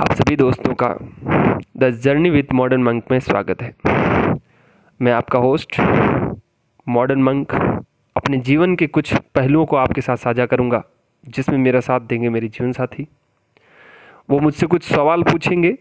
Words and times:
आप 0.00 0.12
सभी 0.12 0.36
दोस्तों 0.36 0.74
का 0.74 0.88
the 1.76 1.90
journey 1.90 2.30
with 2.30 2.44
modern 2.52 2.82
monk 2.82 3.04
में 3.10 3.20
स्वागत 3.20 3.62
है। 3.62 3.76
मैं 5.02 5.12
आपका 5.12 5.38
होस्ट, 5.38 5.80
मॉडर्न 6.88 7.22
मंक, 7.22 7.54
अपने 8.16 8.38
जीवन 8.38 8.76
के 8.76 8.86
कुछ 8.86 9.14
पहलुओं 9.14 9.66
को 9.66 9.76
आपके 9.76 10.00
साथ 10.00 10.16
साझा 10.16 10.46
करूँगा, 10.46 10.84
जिसमें 11.28 11.58
मेरा 11.58 11.80
साथ 11.80 12.00
देंगे 12.00 12.28
मेरे 12.28 12.48
जीवन 12.48 12.72
साथी। 12.72 13.08
वो 14.30 14.38
मुझसे 14.38 14.66
कुछ 14.66 14.82
सवाल 14.82 15.22
पूछेंगे, 15.22 15.78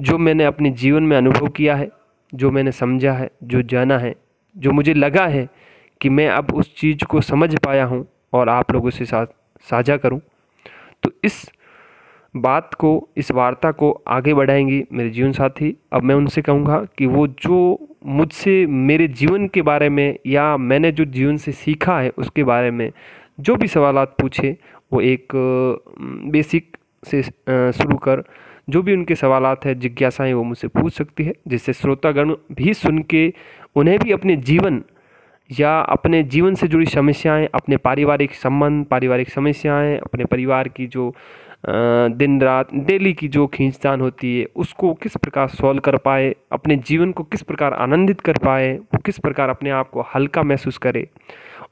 जो 0.00 0.18
मैंने 0.18 0.44
अपने 0.44 0.70
जीवन 0.70 1.02
में 1.02 1.16
अनुभव 1.16 1.48
किया 1.48 1.76
है, 1.76 1.90
जो 2.34 2.50
मैंने 2.50 2.72
समझा 2.72 3.12
है, 3.12 3.30
जो 3.42 3.62
जाना 3.62 3.98
है, 3.98 4.16
जो 4.56 4.72
मुझे 4.72 4.94
लगा 4.94 5.26
है 5.26 5.48
कि 6.00 6.08
मैं 6.08 6.28
अब 6.28 6.54
उस 6.54 6.76
चीज़ 6.76 7.04
को 7.04 7.20
समझ 7.20 7.58
पाया 7.58 7.84
हूँ 7.84 8.08
और 8.32 8.48
आप 8.48 8.72
लोगों 8.72 8.90
से 8.90 9.04
साथ 9.04 9.26
साझा 9.70 9.96
करूँ। 9.96 10.20
तो 11.02 11.10
इस 11.24 11.50
बात 12.36 12.74
को, 12.74 13.08
इस 13.16 13.30
वार्ता 13.32 13.70
को 13.72 13.90
आगे 14.08 14.34
बढ़ाएँगी 14.34 14.82
मेरे 14.92 15.10
जीवन 15.10 15.32
साथी। 15.32 15.74
अब 15.92 16.02
मैं 16.02 16.14
उनसे 16.14 16.42
कहूँगा 16.42 16.78
कि 16.98 17.06
वो 17.06 17.26
जो 17.26 17.88
मुझसे, 18.06 18.66
मेरे 18.66 19.08
जीवन 19.10 19.46
के 19.48 19.62
बारे 19.62 19.88
में 19.88 20.18
या 20.26 20.56
मैंने 20.56 20.92
जो 20.92 21.04
जीवन 21.06 21.36
से 21.36 21.52
सीखा 21.52 21.98
है 22.00 22.10
उसके 22.18 22.44
बारे 22.44 22.70
में 22.70 22.90
जो 23.40 23.54
भी 23.56 23.68
सवाल 23.68 24.04
पूछे, 24.20 24.56
वो 24.92 25.00
एक 25.00 25.32
बेसिक 26.32 26.76
से 27.02 27.22
शुरू 27.22 27.96
कर। 27.98 28.22
जो 28.70 28.82
भी 28.82 28.92
उनके 28.92 29.14
सवाल 29.14 29.44
हैं, 29.64 29.78
जिज्ञासाएँ 29.78 30.32
वो 30.32 30.42
मुझसे 30.42 30.68
पूछ 30.68 30.92
सकती 30.92 31.24
है, 31.24 31.32
जिससे 31.48 31.72
श्रोतागण 31.72 32.34
भी 32.52 32.74
सुन 32.74 32.98
के 33.10 33.32
उन्हें 33.76 33.98
भी 33.98 34.12
अपने 34.12 34.36
जीवन 34.38 34.82
या 35.50 35.78
अपने 35.80 36.22
जीवन 36.24 36.54
से 36.54 36.68
जुड़ी 36.68 36.86
समस्याएँ, 36.86 37.48
अपने 37.54 37.76
पारिवारिक 37.76 38.34
संबंध, 38.34 38.84
पारिवारिक 38.86 39.28
समस्याएँ, 39.30 39.96
अपने 39.98 40.24
परिवार 40.24 40.68
की 40.68 40.86
जो 40.86 41.14
दिन 41.64 42.40
रात 42.40 42.74
डेली 42.76 43.12
की 43.12 43.28
जो 43.28 43.46
खींचतान 43.46 44.00
होती 44.00 44.38
है, 44.38 44.46
उसको 44.56 44.92
किस 44.94 45.16
प्रकार 45.16 45.48
सॉल्व 45.48 45.80
कर 45.80 45.96
पाए, 45.98 46.34
अपने 46.52 46.76
जीवन 46.78 47.12
को 47.12 47.24
किस 47.24 47.42
प्रकार 47.42 47.72
आनंदित 47.74 48.20
कर 48.20 48.38
पाए, 48.38 48.72
वो 48.74 48.98
किस 48.98 49.18
प्रकार 49.18 49.48
अपने 49.48 49.70
आप 49.70 49.90
को 49.90 50.06
हल्का 50.14 50.42
महसूस 50.42 50.78
करे 50.78 51.06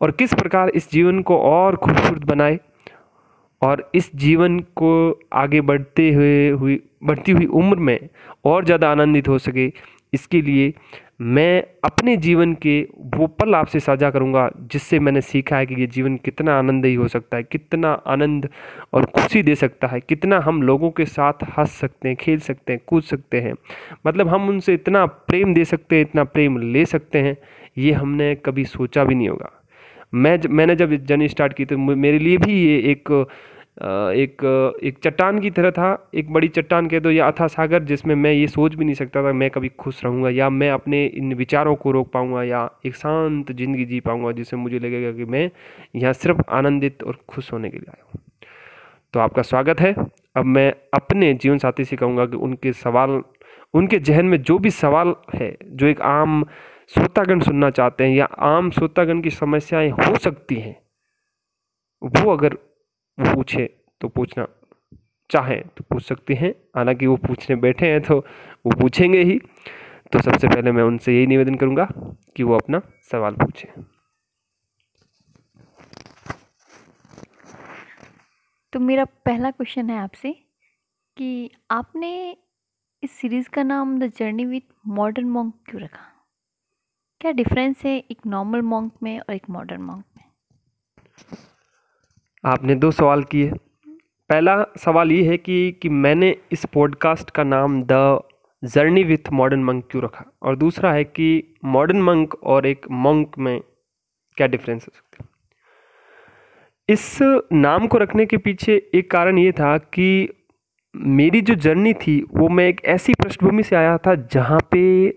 और 0.01 0.11
किस 0.11 0.35
प्रकार 0.35 0.69
इस 0.71 0.91
जीवन 0.91 1.21
को 1.23 1.39
और 1.39 1.77
खूबसूरत 1.77 2.25
बनाए 2.25 2.59
और 3.63 3.91
इस 3.95 4.11
जीवन 4.17 4.59
को 4.77 5.21
आगे 5.33 5.61
बढ़ते 5.61 6.13
हुए, 6.13 6.49
हुई, 6.51 6.81
बढ़ती 7.05 7.33
हुई 7.33 7.47
उम्र 7.47 7.77
में 7.79 8.09
और 8.45 8.65
ज़्यादा 8.65 8.91
आनंदित 8.91 9.29
हो 9.29 9.39
सके, 9.39 9.73
इसके 10.13 10.41
लिए 10.43 10.73
मैं 11.21 11.65
अपने 11.85 12.17
जीवन 12.17 12.55
के 12.55 12.89
वो 13.01 13.27
पल 13.27 13.55
आपसे 13.55 13.81
साझा 13.81 14.11
करूँगा 14.11 14.51
जिससे 14.59 14.99
मैंने 14.99 15.21
सीखा 15.21 15.57
है 15.57 15.67
कि 15.67 15.75
ये 15.75 15.87
जीवन 15.87 16.17
कितना 16.17 16.59
आनंदयी 16.59 16.95
हो 16.95 17.09
सकता 17.09 17.37
है, 17.37 17.43
कितना 17.43 17.93
आनंद 18.07 18.49
और 18.93 19.05
खुशी 19.05 19.43
दे 19.43 19.55
सकता 19.55 19.87
है, 19.87 20.01
कितना 20.01 20.39
हम 20.39 20.63
लोगों 20.63 20.91
के 20.91 21.05
साथ 21.05 21.33
हंस 21.59 21.71
सकते 21.71 22.09
हैं, 22.09 22.17
खेल 22.17 22.39
सकते 22.39 22.73
हैं, 22.73 22.81
कूद 22.87 23.03
सकते 23.03 23.41
हैं। 23.41 23.55
मतलब 24.07 24.29
हम 24.29 24.49
उनसे 24.49 24.75
इतना 24.75 25.07
प्रेम 25.07 25.55
दे 25.55 25.65
सकते 25.65 25.97
हैं, 25.97 26.03
इतना 26.03 26.25
प्रेम 26.25 26.59
ले 26.59 26.85
सकते 26.87 27.19
हैं, 27.19 27.37
ये 27.79 27.93
हमने 27.93 28.35
कभी 28.35 28.65
सोचा 28.65 29.05
भी 29.05 29.15
नहीं 29.15 29.29
होगा। 29.29 29.51
मैं 30.15 30.41
मैंने 30.49 30.77
जब 30.77 30.95
जर्नी 30.97 31.29
स्टार्ट 31.29 31.53
की 31.53 31.65
तो 31.65 31.79
मेरे 31.79 32.19
लिए 32.19 32.37
भी 32.37 32.53
ये 32.67 32.79
एक 32.79 33.27
एक 33.79 34.43
एक 34.85 34.99
चट्टान 35.05 35.39
की 35.39 35.51
तरह 35.51 35.71
था, 35.71 36.11
एक 36.15 36.33
बड़ी 36.33 36.49
चट्टान 36.49 36.87
कह 36.89 36.99
दो, 36.99 37.11
या 37.11 37.27
अथा 37.29 37.47
सागर, 37.47 37.83
जिसमें 37.85 38.15
मैं 38.15 38.33
ये 38.33 38.47
सोच 38.47 38.75
भी 38.75 38.85
नहीं 38.85 38.95
सकता 38.95 39.23
था, 39.23 39.33
मैं 39.33 39.51
कभी 39.51 39.69
खुश 39.69 40.05
रहूँगा, 40.05 40.31
या 40.31 40.49
मैं 40.51 40.71
अपने 40.71 41.05
इन 41.07 41.33
विचारों 41.35 41.75
को 41.77 41.91
रोक 41.91 42.11
पाऊँगा, 42.13 42.43
या 42.43 42.69
एक 42.87 42.97
शांत 42.97 43.53
ज़िंदगी 43.53 43.85
जी 43.85 44.01
पाऊँगा, 44.01 44.33
जिससे 44.33 44.57
मुझे 44.57 44.79
लगेगा 44.79 45.11
कि 45.13 45.25
मैं 45.25 45.51
यहाँ 45.97 46.13
सिर्फ़ 46.13 46.43
आनंदित 46.51 47.03
और 47.03 47.19
खुश 47.29 47.53
होने 47.53 47.71
के 47.71 47.79
लिए 47.79 47.91
आया 47.91 48.05
हूँ। 48.05 48.21
तो 49.15 49.21
आपका 49.21 49.43
स्वागत 49.43 49.81
है। 49.81 49.95
अब 50.37 50.45
मैं 50.45 50.73
अपने 50.95 51.33
जीवन 51.35 51.59
साथी 51.59 51.85
से 51.85 51.97
कहूँगा 51.97 52.27
कि 52.27 52.37
उनके 52.37 52.73
सवाल, 52.73 53.23
उनके 53.75 53.99
जहन 53.99 54.27
में 54.27 54.41
जो 54.43 54.59
भी 54.59 54.71
सवाल 54.71 55.15
है, 55.35 55.57
जो 55.65 55.87
एक 55.87 56.01
आम 56.03 56.45
श्रोतागण 56.95 57.41
सुनना 57.41 57.71
चाहते 57.71 58.05
हैं, 58.05 58.15
या 58.17 58.25
आम 58.25 58.71
श्रोतागण 58.71 59.21
की 59.21 59.31
समस्याएँ 59.31 59.91
हो 59.91 60.15
सकती 60.19 60.55
हैं, 60.55 60.77
वो 62.03 62.33
अगर 62.33 62.57
पूछे 63.19 63.67
तो 64.01 64.09
पूछना 64.09 64.47
चाहें 65.31 65.61
तो 65.69 65.85
पूछ 65.91 66.03
सकते 66.03 66.35
हैं। 66.35 66.51
हालाँकि 66.77 67.07
वो 67.07 67.17
पूछने 67.17 67.57
बैठे 67.57 67.91
हैं 67.91 68.01
तो 68.03 68.19
वो 68.67 68.81
पूछेंगे 68.81 69.23
ही। 69.23 69.39
तो 70.13 70.21
सबसे 70.23 70.49
पहले 70.49 70.73
मैं 70.73 70.83
उनसे 70.83 71.17
यही 71.17 71.27
निवेदन 71.27 71.55
करूँगा 71.55 71.89
कि 72.37 72.43
वो 72.43 72.55
अपना 72.55 72.81
सवाल 73.11 73.35
पूछें। 73.35 73.69
तो 78.73 78.81
मेरा 78.81 79.05
पहला 79.05 79.51
क्वेश्चन 79.51 79.91
है 79.91 79.99
आपसे 79.99 80.33
कि 81.17 81.51
आपने 81.71 82.37
इस 83.03 83.11
सीरीज़ 83.11 83.49
का 83.49 83.63
नाम 83.63 83.99
the 83.99 84.13
journey 84.17 84.45
with 84.45 84.73
modern 84.87 85.29
monk 85.29 85.55
क्यों 85.69 85.83
रखा? 85.83 86.05
क्या 87.21 87.33
डिफरेंस 87.33 87.85
है 87.85 87.97
एक 87.99 88.27
नॉर्मल 88.27 88.63
मॉन्क 88.63 88.93
में 89.03 89.19
और 89.21 89.35
एक 89.35 89.51
मॉडर्न 89.51 89.83
मॉन्क 89.83 90.05
में? 90.17 90.25
आपने 92.47 92.75
दो 92.75 92.91
सवाल 92.91 93.23
किए। 93.23 93.51
पहला 94.31 94.65
सवाल 94.79 95.13
ये 95.13 95.23
है 95.29 95.37
कि 95.37 95.73
कि 95.83 95.89
मैंने 95.89 96.37
इस 96.53 96.65
पॉडकास्ट 96.65 97.31
का 97.31 97.45
नाम 97.45 97.83
the 97.83 98.21
journey 98.65 99.05
with 99.05 99.31
modern 99.33 99.65
monk 99.65 99.85
क्यों 99.91 100.05
रखा? 100.05 100.25
और 100.43 100.57
दूसरा 100.57 100.93
है 100.93 101.05
कि 101.05 101.55
मॉडर्न 101.65 102.03
मंक 102.03 102.35
और 102.43 102.67
एक 102.67 102.87
मंक 102.91 103.39
में 103.39 103.61
क्या 104.37 104.47
डिफरेंस 104.47 104.87
हो 104.89 104.93
सकते 104.95 105.25
इस 106.89 107.19
नाम 107.53 107.87
को 107.87 107.99
रखने 107.99 108.27
के 108.27 108.37
पीछे 108.37 108.91
एक 108.95 109.11
कारण 109.11 109.39
ये 109.39 109.53
था 109.53 109.79
कि 109.79 110.29
मेरी 110.97 111.41
जो 111.41 111.55
जर्नी 111.55 111.93
थी, 111.95 112.21
वो 112.37 112.49
मैं 112.49 112.69
एक 112.69 112.81
ऐसी 112.85 113.15
पृष्ठभूमि 113.15 113.63
से 113.63 113.77
आया 113.77 113.99
था 113.99 114.15
जहाँ 114.15 114.61
पे 114.71 115.17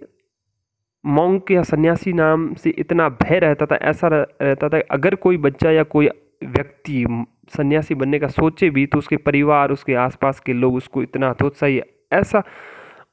मॉन्क 1.06 1.52
या 1.52 1.64
सन्यासी 1.64 2.14
नाम 2.14 2.54
से 2.54 2.70
इतना 2.70 3.10
भय 3.10 3.40
रहता 3.40 3.66
था, 3.66 3.76
ऐसा 3.76 4.08
रहता 4.42 4.70
था 4.70 4.82
अगर 4.92 5.16
कोई 5.16 5.38
बच्चा 5.38 5.72
या 5.72 5.84
कोई 5.84 6.10
व्यक्ति 6.44 7.26
सन्यासी 7.58 7.96
बनने 7.96 8.20
का 8.20 8.28
सोचे 8.28 8.70
भी 8.70 8.86
तो 8.86 8.98
उसके 8.98 9.18
परिवार, 9.18 9.72
उसके 9.72 9.94
आसपास 9.94 10.40
के 10.40 10.54
लोग 10.54 10.76
उसको 10.76 11.04
इतना 11.04 11.30
हतोत्साही, 11.30 11.82
ऐसा, 12.14 12.44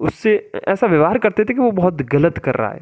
उससे, 0.00 0.52
ऐसा 0.68 0.86
व्यवहार 0.86 1.18
करते 1.18 1.44
थे 1.44 1.54
कि 1.54 1.60
वो 1.60 1.70
बहुत 1.70 2.02
गलत 2.02 2.38
कर 2.38 2.54
रहा 2.54 2.70
है। 2.70 2.80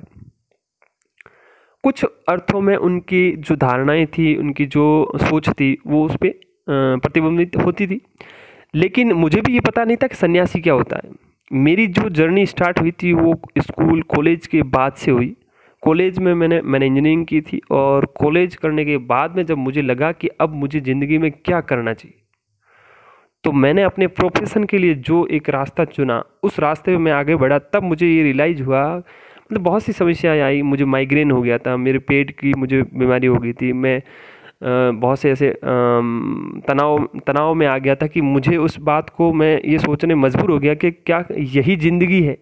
कुछ 1.82 2.04
अर्थों 2.04 2.60
में 2.60 2.76
उनकी 2.76 3.36
जो 3.36 3.56
धारणाएँ 3.56 4.06
थी, 4.06 4.36
उनकी 4.36 4.66
जो 4.66 5.12
सोच 5.16 5.48
थी, 5.48 5.78
वो 5.86 6.06
उस 6.06 6.16
पर 6.16 6.40
प्रतिबिंबित 6.70 7.56
होती 7.56 7.86
थी। 7.86 8.00
लेकिन 8.74 9.12
मुझे 9.12 9.40
भी 9.40 9.52
ये 9.52 9.60
पता 9.60 9.84
नहीं 9.84 9.96
था 9.96 10.06
कि 10.06 10.14
सन्यासी 10.14 10.60
क्या 10.60 10.74
होता 10.74 11.00
है। 11.04 11.12
मेरी 11.52 11.86
जो 11.86 12.08
जर्नी 12.08 12.46
स्टार्ट 12.46 12.80
हुई 12.80 12.90
थी, 12.90 13.12
वो 13.12 13.40
स्कूल, 13.58 14.02
कॉलेज 14.02 14.46
के 14.46 14.62
बाद 14.62 14.92
से 14.92 15.10
हुई। 15.10 15.36
कॉलेज 15.82 16.18
में 16.18 16.32
मैंने 16.34 16.60
मैंने 16.62 16.86
इंजीनियरिंग 16.86 17.26
की 17.26 17.40
थी 17.42 17.60
और 17.70 18.06
कॉलेज 18.18 18.56
करने 18.56 18.84
के 18.84 18.96
बाद 19.06 19.36
में 19.36 19.44
जब 19.46 19.58
मुझे 19.58 19.82
लगा 19.82 20.10
कि 20.12 20.28
अब 20.40 20.54
मुझे 20.54 20.80
ज़िंदगी 20.80 21.18
में 21.18 21.30
क्या 21.34 21.60
करना 21.62 21.92
चाहिए 21.94 22.18
तो 23.44 23.52
मैंने 23.52 23.82
अपने 23.82 24.06
प्रोफेशन 24.08 24.64
के 24.64 24.78
लिए 24.78 24.94
जो 24.96 25.26
एक 25.28 25.48
रास्ता 25.50 25.84
चुना, 25.86 26.22
उस 26.42 26.58
रास्ते 26.60 26.90
में 26.90 26.98
मैं 26.98 27.12
आगे 27.12 27.36
बढ़ा। 27.36 27.58
तब 27.58 27.82
मुझे 27.82 28.06
ये 28.06 28.22
रियलाइज़ 28.22 28.62
हुआ 28.62 28.82
मतलब 28.96 29.62
बहुत 29.62 29.82
सी 29.82 29.92
समस्याएँ 29.92 30.40
आई। 30.40 30.62
मुझे 30.62 30.84
माइग्रेन 30.84 31.30
हो 31.30 31.40
गया 31.42 31.58
था, 31.58 31.76
मेरे 31.76 31.98
पेट 32.00 32.30
की 32.38 32.52
मुझे 32.54 32.82
बीमारी 32.94 33.26
हो 33.26 33.36
गई 33.36 33.52
थी। 33.52 33.72
मैं 33.74 34.00
बहुत 35.00 35.18
से 35.18 35.30
ऐसे 35.30 35.50
तनाव 35.62 37.08
तनाव 37.26 37.54
में 37.54 37.66
आ 37.66 37.76
गया 37.78 37.94
था 37.94 38.06
कि 38.06 38.20
मुझे 38.20 38.56
उस 38.58 38.78
बात 38.80 39.10
को 39.10 39.32
मैं, 39.32 39.60
ये 39.64 39.78
सोचने 39.78 40.14
मजबूर 40.16 40.50
हो 40.50 40.58
गया 40.58 40.74
कि 40.74 40.90
क्या 40.90 41.24
यही 41.32 41.76
ज़िंदगी 41.78 42.22
है। 42.22 42.36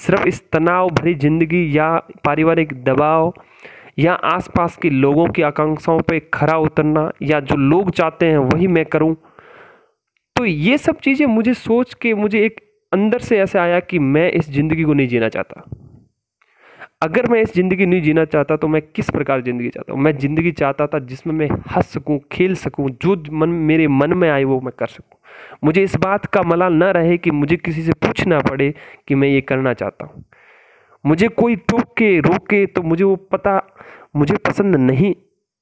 सिर्फ़ 0.00 0.26
इस 0.28 0.42
तनाव 0.52 0.90
भरी 0.90 1.14
ज़िंदगी 1.16 1.64
या 1.78 1.96
पारिवारिक 2.24 2.72
दबाव 2.84 3.32
या 3.98 4.12
आसपास 4.12 4.76
के 4.82 4.90
लोगों 4.90 5.26
की 5.28 5.42
आकांक्षाओं 5.42 6.00
पे 6.00 6.20
खरा 6.34 6.56
उतरना 6.58 7.10
या 7.22 7.40
जो 7.40 7.56
लोग 7.56 7.90
चाहते 7.90 8.26
हैं 8.26 8.38
वही 8.38 8.66
मैं 8.68 8.84
करूँ। 8.84 9.14
तो 10.36 10.44
ये 10.44 10.78
सब 10.78 11.00
चीज़ें 11.00 11.26
मुझे 11.26 11.54
सोच 11.54 11.94
के 11.94 12.14
मुझे 12.14 12.44
एक 12.44 12.60
अंदर 12.92 13.18
से 13.20 13.38
ऐसे 13.38 13.58
आया 13.58 13.80
कि 13.80 13.98
मैं 13.98 14.30
इस 14.32 14.50
ज़िंदगी 14.50 14.84
को 14.84 14.92
नहीं 14.92 15.08
जीना 15.08 15.28
चाहता। 15.28 15.64
अगर 17.02 17.28
मैं 17.30 17.40
इस 17.42 17.54
ज़िंदगी 17.54 17.86
नहीं 17.86 18.02
जीना 18.02 18.24
चाहता 18.24 18.56
तो 18.56 18.68
मैं 18.68 18.80
किस 18.84 19.10
प्रकार 19.10 19.42
ज़िंदगी 19.42 19.68
चाहता 19.68 19.92
हूँ? 19.92 20.00
मैं 20.00 20.16
ज़िंदगी 20.18 20.52
चाहता 20.52 20.86
था 20.86 20.98
जिसमें 20.98 21.34
मैं 21.34 21.48
हंस 21.70 21.86
सकूँ, 21.86 22.18
खेल 22.32 22.54
सकूँ, 22.54 22.90
जो 22.92 23.16
मन, 23.32 23.48
मेरे 23.48 23.88
मन 23.88 24.14
में 24.14 24.28
आए 24.30 24.44
वो 24.44 24.60
मैं 24.60 24.72
कर 24.78 24.86
सकूँ। 24.86 25.19
मुझे 25.64 25.82
इस 25.82 25.96
बात 25.96 26.26
का 26.26 26.42
मलाल 26.42 26.72
न 26.72 26.82
रहे 26.82 27.18
कि 27.18 27.30
मुझे 27.30 27.56
किसी 27.56 27.82
से 27.82 27.92
पूछना 27.92 28.38
पड़े 28.40 28.74
कि 29.08 29.14
मैं 29.14 29.28
ये 29.28 29.40
करना 29.40 29.72
चाहता 29.72 30.04
हूँ। 30.04 30.24
मुझे 31.04 31.28
कोई 31.28 31.56
टोक, 31.56 32.02
रोके 32.02 32.66
तो 32.66 32.82
मुझे 32.82 33.04
वो 33.04 33.16
पता, 33.16 33.62
मुझे 34.16 34.36
पसंद 34.36 34.76
नहीं 34.76 35.14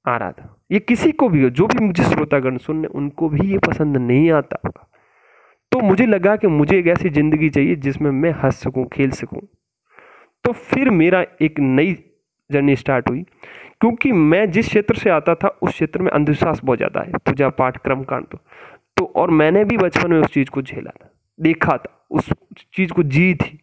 आ 0.06 0.17
रहा 0.17 0.32
था। 0.32 0.55
ये 0.73 0.79
किसी 0.79 1.12
को 1.12 1.29
भी 1.29 1.43
हो, 1.43 1.50
जो 1.50 1.67
भी 1.67 1.85
मुझे 1.85 2.05
श्रोतागण 2.05 2.56
सुनने, 2.56 2.88
उनको 2.88 3.29
भी 3.29 3.53
ये 3.53 3.59
पसंद 3.59 3.97
नहीं 3.97 4.31
आता 4.31 4.61
होगा। 4.67 4.85
तो 5.73 5.81
मुझे 5.81 6.06
लगा 6.06 6.37
कि 6.37 6.47
मुझे 6.47 6.79
एक 6.79 6.87
ऐसी 6.87 7.11
ज़िंदगी 7.11 7.50
चाहिए 7.50 7.76
जिसमें 7.76 8.11
मैं 8.11 8.31
हंस 8.44 8.62
सकूँ, 8.62 8.87
खेल 8.88 9.11
सकूँ। 9.11 9.41
तो 10.44 10.53
फिर 10.53 10.91
मेरा 10.91 11.25
एक 11.43 11.61
नई 11.61 11.97
जर्नी 12.50 12.76
स्टार्ट 12.76 13.11
हुई, 13.11 13.23
क्योंकि 13.81 14.12
मैं 14.12 14.50
जिस 14.50 14.67
क्षेत्र 14.67 14.94
से 14.94 15.11
आता 15.11 15.35
था, 15.35 15.49
उस 15.62 15.73
क्षेत्र 15.73 16.03
में 16.03 16.11
अंधविश्वास 16.11 16.61
बहुत 16.64 16.79
ज़्यादा 16.79 17.00
है। 17.00 17.12
पूजा 17.12 17.49
पाठ 17.49 17.76
क्रम 17.76 18.03
कांड 18.03 18.25
तो। 18.25 18.38
तो 18.99 19.05
और 19.17 19.31
मैंने 19.31 19.65
भी 19.65 19.77
बचपन 19.77 20.11
में 20.11 20.21
उस 20.21 20.33
चीज़ 20.33 20.50
को 20.50 20.62
झेला 20.62 20.91
था, 20.91 21.11
देखा 21.41 21.77
था, 21.77 22.06
उस 22.11 22.33
चीज़ 22.75 22.93
को 22.93 23.03
जी 23.03 23.35
थी। 23.35 23.59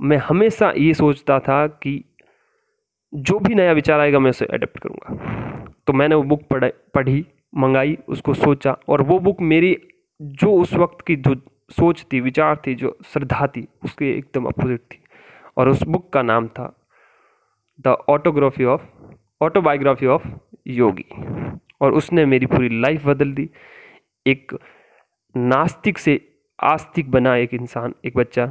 मैं 0.00 0.16
हमेशा 0.16 0.72
ये 0.76 0.94
सोचता 0.94 1.38
था 1.38 1.66
कि 1.66 2.04
जो 3.14 3.38
भी 3.38 3.54
नया 3.54 3.72
विचार 3.72 4.00
आएगा 4.00 4.18
मैं 4.18 4.30
उसे 4.30 4.44
अडेप्ट 4.44 4.78
करूँगा। 4.78 5.34
तो 5.86 5.92
मैंने 5.92 6.14
वो 6.14 6.22
बुक 6.22 6.42
पढ़, 6.42 6.64
पढ़ी, 6.94 7.26
मंगाई, 7.56 7.98
उसको 8.08 8.34
सोचा 8.34 8.76
और 8.88 9.02
वो 9.02 9.18
बुक 9.18 9.40
मेरी 9.40 9.78
जो 10.22 10.52
उस 10.52 10.74
वक्त 10.74 11.06
की 11.06 11.16
जो 11.16 11.34
सोच 11.70 12.06
थी, 12.12 12.20
विचार 12.20 12.62
थी, 12.66 12.74
जो 12.74 12.98
श्रद्धा 13.06 13.46
थी, 13.46 13.68
उसके 13.84 14.18
एकदम 14.18 14.44
अपोजिट 14.44 14.80
थी। 14.80 14.98
और 15.56 15.68
उस 15.68 15.82
बुक 15.82 16.12
का 16.12 16.22
नाम 16.22 16.48
था 16.48 16.86
the 17.80 17.86
autography 17.86 18.64
of 18.64 18.82
autobiography 19.42 20.06
of 20.06 20.28
Yogi 20.66 21.04
और 21.80 21.92
उसने 21.92 22.24
मेरी 22.24 22.46
पूरी 22.46 22.80
लाइफ 22.80 23.06
बदल 23.06 23.32
दी। 23.32 23.50
एक 24.26 24.58
नास्तिक 25.36 25.98
से 25.98 26.28
आस्तिक 26.62 27.10
बना 27.10 27.36
एक 27.36 27.54
इंसान, 27.54 27.94
एक 28.04 28.16
बच्चा, 28.16 28.44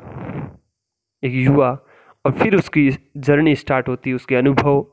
एक 1.24 1.34
युवा 1.34 1.80
और 2.26 2.32
फिर 2.32 2.56
उसकी 2.56 2.90
जर्नी 3.18 3.56
स्टार्ट 3.56 3.88
होती 3.88 4.10
है 4.10 4.16
उसके 4.16 4.36
अनुभव 4.36 4.86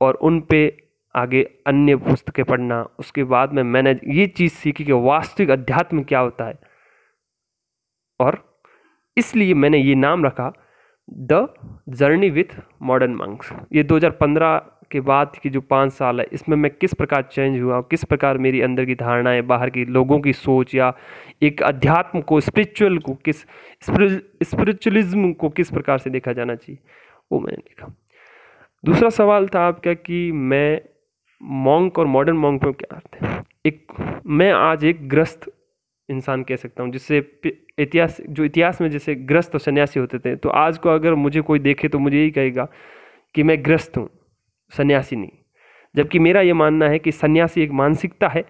और 0.00 0.14
उन 0.14 0.40
पे 0.40 0.88
आगे 1.16 1.42
अन्य 1.66 1.96
पुस्तकें 1.96 2.44
पढ़ना। 2.44 2.82
उसके 2.98 3.24
बाद 3.24 3.52
में 3.52 3.62
मैंने 3.62 4.00
ये 4.08 4.26
चीज़ 4.26 4.52
सीखी 4.52 4.84
कि 4.84 4.92
वास्तविक 4.92 5.50
अध्यात्म 5.50 6.02
क्या 6.02 6.18
होता 6.18 6.44
है। 6.44 6.60
और 8.20 8.60
इसलिए 9.16 9.54
मैंने 9.54 9.78
ये 9.78 9.94
नाम 9.94 10.24
रखा 10.24 10.52
the 11.08 11.48
journey 11.88 12.30
with 12.30 12.54
modern 12.82 13.14
monks. 13.14 13.52
ये 13.72 13.82
2015 13.82 14.56
के 14.90 15.00
बाद 15.00 15.32
की 15.42 15.50
जो 15.50 15.60
पाँच 15.60 15.92
साल 15.92 16.20
है, 16.20 16.26
इसमें 16.32 16.56
मैं 16.56 16.70
किस 16.70 16.94
प्रकार 16.94 17.22
चेंज 17.22 17.60
हुआ, 17.60 17.80
किस 17.80 18.04
प्रकार 18.04 18.38
मेरी 18.38 18.60
अंदर 18.60 18.84
की 18.84 18.94
धारणाएँ, 18.94 19.42
बाहर 19.42 19.70
की 19.70 19.84
लोगों 19.84 20.18
की 20.20 20.32
सोच 20.32 20.74
या 20.74 20.92
एक 21.42 21.62
अध्यात्म 21.62 22.20
को 22.20 22.40
स्पिरिचुअल 22.40 22.98
को, 22.98 23.14
किस 23.14 23.40
स्पिरिचुअलिज्म 23.82 25.32
को 25.32 25.48
किस 25.48 25.70
प्रकार 25.70 25.98
से 25.98 26.10
देखा 26.10 26.32
जाना 26.32 26.54
चाहिए, 26.54 26.78
वो 27.32 27.40
मैंने 27.40 27.58
देखा। 27.58 27.94
दूसरा 28.84 29.08
सवाल 29.10 29.48
था 29.48 29.66
आपका 29.66 29.94
कि 29.94 30.30
मैं 30.32 30.80
मॉन्क 31.42 31.98
और 31.98 32.06
मॉडर्न 32.06 32.36
मॉन्क 32.36 32.64
में 32.64 32.72
क्या 32.74 32.96
अर्थ 32.96 33.22
है? 33.22 33.42
एक, 33.66 33.92
मैं 34.26 34.52
आज 34.52 34.84
एक 34.84 35.08
ग्रस्त 35.08 35.50
इंसान 36.08 36.42
कह 36.42 36.56
सकता 36.56 36.82
हूँ, 36.82 36.90
जिससे 36.92 37.18
इतिहास, 37.78 38.20
जो 38.22 38.44
इतिहास 38.44 38.80
में 38.80 38.90
जैसे 38.90 39.14
ग्रस्त 39.14 39.54
और 39.54 39.60
सन्यासी 39.60 40.00
होते 40.00 40.18
थे 40.18 40.34
तो 40.36 40.48
आज 40.50 40.78
को 40.78 40.88
अगर 40.90 41.14
मुझे 41.16 41.40
कोई 41.42 41.58
देखे 41.60 41.88
तो 41.88 41.98
मुझे 41.98 42.16
यही 42.16 42.30
कहेगा 42.30 42.68
कि 43.34 43.42
मैं 43.42 43.64
ग्रस्त 43.64 43.96
हूँ, 43.96 44.08
सन्यासी 44.72 45.16
नहीं। 45.16 45.30
जबकि 45.94 46.18
मेरा 46.18 46.40
ये 46.40 46.52
मानना 46.54 46.88
है 46.88 46.98
कि 46.98 47.12
सन्यासी 47.12 47.62
एक 47.62 47.70
मानसिकता 47.72 48.28
है, 48.28 48.44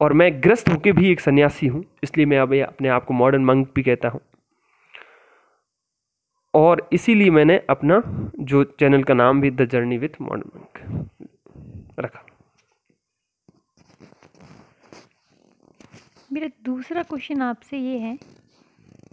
और 0.00 0.12
मैं 0.12 0.30
ग्रस्त 0.42 0.68
होकर 0.68 0.92
भी 0.92 1.10
एक 1.10 1.20
सन्यासी 1.20 1.66
हूँ, 1.66 1.84
इसलिए 2.02 2.26
मैं 2.26 2.38
अब 2.38 2.54
अपने 2.62 2.88
आप 2.88 3.04
को 3.04 3.14
मॉडर्न 3.14 3.44
मंक 3.44 3.68
भी 3.74 3.82
कहता 3.82 4.08
हूँ। 4.08 4.20
और 6.54 6.88
इसीलिए 6.92 7.30
मैंने 7.30 7.60
अपना 7.70 8.02
जो 8.40 8.62
चैनल 8.80 9.02
का 9.02 9.14
नाम 9.14 9.40
भी 9.40 9.50
the 9.52 9.64
journey 9.68 9.98
with 9.98 10.20
modern 10.20 10.50
monk 10.56 12.00
रखा। 12.00 12.23
मेरा 16.34 16.48
दूसरा 16.62 17.02
क्वेश्चन 17.02 17.42
आपसे 17.42 17.78
ये 17.78 17.98
है 17.98 18.18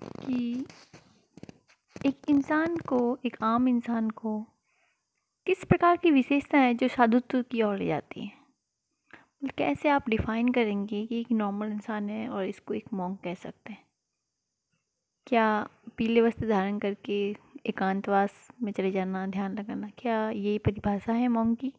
कि 0.04 0.66
एक 2.06 2.16
इंसान 2.30 2.78
को, 2.78 3.20
एक 3.26 3.38
आम 3.44 3.68
इंसान 3.68 4.10
को 4.10 4.48
किस 5.46 5.64
प्रकार 5.64 5.98
की 5.98 6.12
विशेषता 6.12 6.58
है 6.58 6.74
जो 6.74 6.88
साधुत्व 6.88 7.42
की 7.42 7.62
ओर 7.62 7.78
ले 7.78 7.88
जाती 7.88 8.22
है? 8.22 8.32
मतलब 9.14 9.52
कैसे 9.52 9.90
आप 9.90 10.10
डिफ़ाइन 10.10 10.50
करेंगे 10.50 11.06
कि 11.06 11.20
एक 11.20 11.32
नॉर्मल 11.32 11.68
इंसान 11.68 12.10
है 12.10 12.30
और 12.30 12.46
इसको 12.46 12.74
एक 12.74 12.94
मॉन्ग 12.94 13.18
कह 13.24 13.34
सकते 13.34 13.74
हैं? 13.74 13.86
क्या 15.28 15.68
पीले 15.98 16.22
वस्त्र 16.22 16.48
धारण 16.48 16.80
करके 16.80 17.36
एकांतवास 17.66 18.48
में 18.62 18.72
चले 18.72 18.92
जाना, 18.92 19.28
ध्यान 19.28 19.58
लगाना, 19.58 19.90
क्या 19.98 20.30
यही 20.30 20.58
परिभाषा 20.58 21.14
है 21.14 21.28
मॉन्ग 21.28 21.58
की? 21.58 21.74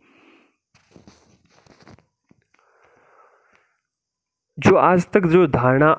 जो 4.62 4.74
आज 4.76 5.06
तक 5.06 5.26
जो 5.26 5.46
धारणा 5.46 5.96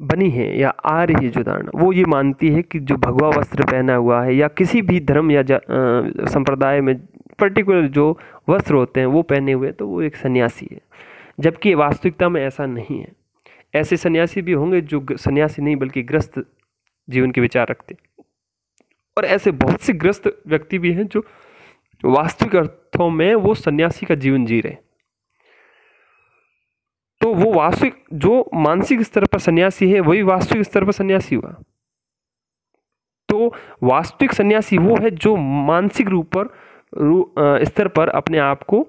बनी 0.00 0.28
है 0.30 0.58
या 0.58 0.68
आ 0.70 1.02
रही 1.04 1.24
है 1.24 1.30
जो 1.30 1.42
धारणा, 1.42 1.70
वो 1.74 1.92
ये 1.92 2.04
मानती 2.04 2.48
है 2.48 2.62
कि 2.62 2.78
जो 2.80 2.96
भगवा 2.96 3.28
वस्त्र 3.28 3.64
पहना 3.64 3.94
हुआ 3.94 4.22
है 4.24 4.34
या 4.36 4.48
किसी 4.48 4.82
भी 4.82 5.00
धर्म 5.00 5.30
या 5.30 5.42
संप्रदाय 6.28 6.80
में 6.80 6.94
पर्टिकुलर 7.38 7.86
जो 7.86 8.18
वस्त्र 8.48 8.74
होते 8.74 9.00
हैं, 9.00 9.06
वो 9.06 9.22
पहने 9.22 9.52
हुए 9.52 9.70
तो 9.72 9.88
वो 9.88 10.02
एक 10.02 10.16
सन्यासी 10.16 10.68
है। 10.72 10.80
जबकि 11.40 11.74
वास्तविकता 11.74 12.28
में 12.28 12.42
ऐसा 12.42 12.66
नहीं 12.66 13.00
है। 13.00 13.12
ऐसे 13.74 13.96
सन्यासी 13.96 14.42
भी 14.42 14.52
होंगे 14.52 14.80
जो 14.80 15.04
सन्यासी 15.12 15.62
नहीं, 15.62 15.76
बल्कि 15.76 16.02
ग्रस्त 16.02 16.42
जीवन 17.08 17.30
के 17.30 17.40
विचार 17.40 17.68
रखते 17.68 17.96
और 19.16 19.24
ऐसे 19.24 19.50
बहुत 19.50 19.80
से 19.80 19.92
ग्रस्त 19.92 20.42
व्यक्ति 20.46 20.78
भी 20.78 20.92
हैं 20.92 21.06
जो 21.06 21.24
वास्तविक 22.04 22.56
अर्थों 22.56 23.10
में 23.10 23.34
वो 23.34 23.54
सन्यासी 23.54 24.06
का 24.06 24.14
जीवन 24.14 24.44
जी 24.46 24.60
रहे 24.60 24.74
तो 24.74 24.87
वो 27.38 27.52
वास्तविक 27.52 27.94
जो 28.14 28.48
मानसिक 28.56 29.02
स्तर 29.02 29.24
पर 29.24 29.38
सन्यासी 29.38 29.90
है 29.90 30.00
वही 30.00 30.22
वास्तविक 30.24 30.64
स्तर 30.64 30.84
पर 30.84 30.92
सन्यासी 30.92 31.34
हुआ। 31.34 31.54
तो 33.28 33.52
वास्तविक 33.82 34.32
सन्यासी 34.32 34.78
वो 34.78 34.96
है 34.96 35.10
जो 35.12 35.34
मानसिक 35.36 36.08
रूप 36.08 36.30
पर 36.36 36.48
रू, 36.92 37.34
स्तर 37.38 37.88
पर 37.88 38.08
अपने 38.10 38.38
आप 38.38 38.62
को 38.62 38.86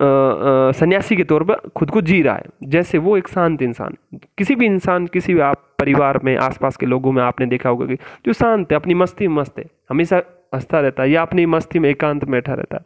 सन्यासी 0.00 1.16
के 1.16 1.24
तौर 1.24 1.42
पर 1.44 1.68
खुद 1.76 1.90
को 1.90 2.00
जी 2.02 2.20
रहा 2.22 2.34
है। 2.34 2.44
जैसे 2.64 2.98
वो 2.98 3.16
एक 3.16 3.28
शांत 3.28 3.62
इंसान 3.62 3.96
किसी 4.38 4.54
भी 4.54 4.66
इंसान 4.66 5.06
किसी 5.06 5.34
भी 5.34 5.40
आप 5.40 5.62
परिवार 5.78 6.18
में 6.24 6.36
आसपास 6.38 6.76
के 6.76 6.86
लोगों 6.86 7.12
में 7.12 7.22
आपने 7.22 7.46
देखा 7.46 7.68
होगा 7.68 7.86
कि 7.86 7.94
जो 8.26 8.32
शांत 8.32 8.72
है 8.72 8.76
अपनी 8.76 8.94
मस्ती 8.94 9.28
में 9.28 9.34
मस्त 9.34 9.58
है 9.58 9.64
हमेशा 9.90 10.22
हंसता 10.54 10.80
रहता 10.80 11.02
है 11.02 11.10
या 11.10 11.22
अपनी 11.22 11.46
मस्ती 11.46 11.78
में 11.78 11.88
एकांत 11.90 12.24
में 12.24 12.30
बैठा 12.32 12.54
रहता 12.54 12.76
है। 12.76 12.84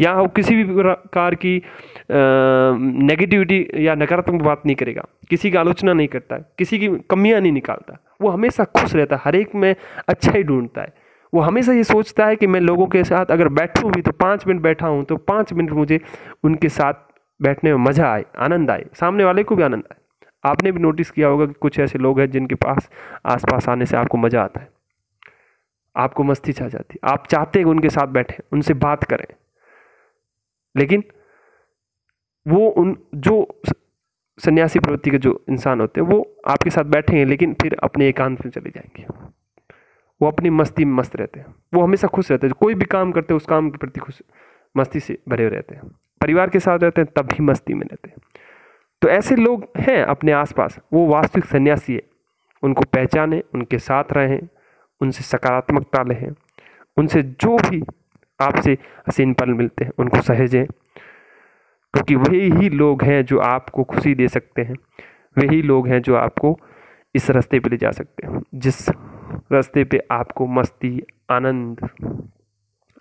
या 0.00 0.12
वो 0.14 0.26
किसी 0.28 0.54
भी 0.56 0.64
प्रकार 0.74 1.34
की 1.34 1.62
नेगेटिविटी 2.10 3.86
या 3.86 3.94
नकारात्मक 3.94 4.42
बात 4.42 4.62
नहीं 4.66 4.76
करेगा। 4.76 5.04
किसी 5.30 5.50
की 5.50 5.56
आलोचना 5.56 5.92
नहीं 5.92 6.08
करता 6.08 6.38
किसी 6.58 6.78
की 6.78 6.88
कमियाँ 7.10 7.40
नहीं 7.40 7.52
निकालता। 7.52 7.98
वो 8.20 8.28
हमेशा 8.30 8.64
खुश 8.66 8.94
रहता 8.94 9.16
है, 9.16 9.22
हर 9.24 9.36
एक 9.36 9.54
में 9.54 9.74
अच्छा 10.08 10.32
ही 10.32 10.42
ढूंढता 10.42 10.82
है। 10.82 10.92
वो 11.32 11.40
हमेशा 11.40 11.72
ये 11.72 11.84
सोचता 11.84 12.26
है 12.26 12.36
कि 12.36 12.46
मैं 12.46 12.60
लोगों 12.60 12.86
के 12.86 13.04
साथ 13.04 13.30
अगर 13.30 13.48
बैठूँ 13.50 13.90
भी 13.92 14.02
तो 14.02 14.12
पाँच 14.14 14.46
मिनट 14.46 14.62
बैठा 14.62 14.86
हूँ 14.86 15.04
तो 15.04 15.16
पाँच 15.16 15.52
मिनट 15.52 15.70
मुझे 15.72 16.00
उनके 16.44 16.68
साथ 16.70 16.94
बैठने 17.40 17.72
में 17.72 17.78
मज़ा 17.80 18.12
आए, 18.12 18.24
आनंद 18.38 18.70
आए, 18.70 18.84
सामने 18.94 19.24
वाले 19.24 19.42
को 19.42 19.56
भी 19.56 19.62
आनंद 19.62 19.84
आए। 19.84 19.98
आपने 20.44 20.72
भी 20.72 20.80
नोटिस 20.80 21.10
किया 21.10 21.28
होगा 21.28 21.46
कि 21.46 21.52
कुछ 21.60 21.78
ऐसे 21.80 21.98
लोग 21.98 22.20
हैं 22.20 22.30
जिनके 22.30 22.54
पास, 22.56 22.88
आसपास 23.26 23.68
आने 23.68 23.86
से 23.86 23.96
आपको 23.96 24.18
मज़ा 24.18 24.42
आता 24.42 24.60
है। 24.60 24.68
आपको 25.96 26.24
मस्ती 26.24 26.52
छा 26.52 26.68
जाती 26.68 26.94
है। 26.94 27.12
आप 27.12 27.26
चाहते 27.26 27.58
हैं 27.58 27.66
उनके 27.66 27.88
साथ 27.90 28.06
बैठें, 28.08 28.36
उनसे 28.52 28.74
बात 28.76 29.04
करें। 29.04 29.26
लेकिन 30.76 31.04
वो 32.48 32.68
उन, 32.68 32.98
जो 33.14 33.60
सन्यासी 34.38 34.78
प्रवृत्ति 34.78 35.10
के 35.10 35.18
जो 35.18 35.44
इंसान 35.48 35.80
होते 35.80 36.00
हैं, 36.00 36.08
वो 36.08 36.36
आपके 36.48 36.70
साथ 36.70 36.84
बैठेंगे 36.84 37.24
लेकिन 37.24 37.54
फिर 37.54 37.76
अपने 37.82 38.08
एकांत 38.08 38.44
में 38.44 38.52
चले 38.52 38.70
जाएँगे। 38.70 39.06
वो 40.22 40.28
अपनी 40.28 40.50
मस्ती 40.50 40.84
में 40.84 40.92
मस्त 40.92 41.16
रहते 41.16 41.40
हैं। 41.40 41.54
वो 41.74 41.82
हमेशा 41.82 42.08
खुश 42.08 42.30
रहते 42.30 42.46
हैं। 42.46 42.54
कोई 42.60 42.74
भी 42.74 42.84
काम 42.84 43.12
करते 43.12 43.34
हैं, 43.34 43.36
उस 43.36 43.46
काम 43.46 43.70
के 43.70 43.78
प्रति 43.78 44.00
खुश, 44.00 44.22
मस्ती 44.76 45.00
से 45.00 45.18
भरे 45.28 45.48
रहते 45.48 45.74
हैं। 45.74 45.88
परिवार 46.20 46.50
के 46.50 46.60
साथ 46.60 46.78
रहते 46.78 47.00
हैं, 47.00 47.08
तब 47.16 47.22
भी 47.22 47.42
मस्ती 47.42 47.74
में 47.74 47.86
रहते 47.86 48.08
हैं। 48.08 48.16
तो 49.02 49.08
ऐसे 49.08 49.36
लोग 49.36 49.66
हैं 49.76 50.02
अपने 50.02 50.32
आसपास। 50.32 50.78
वो 50.92 51.06
वास्तविक 51.06 51.44
सन्यासी 51.44 51.94
है। 51.94 52.02
उनको 52.62 52.82
पहचाने, 52.82 53.42
उनके 53.54 53.78
साथ 53.78 54.04
रहें, 54.12 54.48
उनसे 55.00 55.22
सकारात्मकता 55.22 56.02
लें, 56.02 56.34
उनसे 56.96 57.22
जो 57.22 57.56
भी 57.56 57.82
आपसे 58.42 58.72
हसीन 59.08 59.34
पल 59.34 59.50
मिलते 59.50 59.84
हैं, 59.84 59.92
उनको 59.98 60.20
सहेजें। 60.20 60.66
क्योंकि 61.94 62.14
वही 62.14 62.50
ही 62.50 62.68
लोग 62.68 63.02
हैं 63.02 63.24
जो 63.24 63.38
आपको 63.38 63.84
खुशी 63.84 64.14
दे 64.14 64.28
सकते 64.28 64.62
हैं। 64.62 64.74
वही 65.38 65.62
लोग 65.62 65.88
हैं 65.88 66.02
जो 66.02 66.16
आपको 66.16 66.60
इस 67.14 67.30
रास्ते 67.30 67.60
पे 67.60 67.70
ले 67.70 67.76
जा 67.76 67.90
सकते 67.90 68.26
हैं। 68.26 68.42
जिस 68.54 68.88
रास्ते 69.52 69.84
पे 69.84 70.00
आपको 70.10 70.46
मस्ती, 70.46 71.02
आनंद 71.30 71.88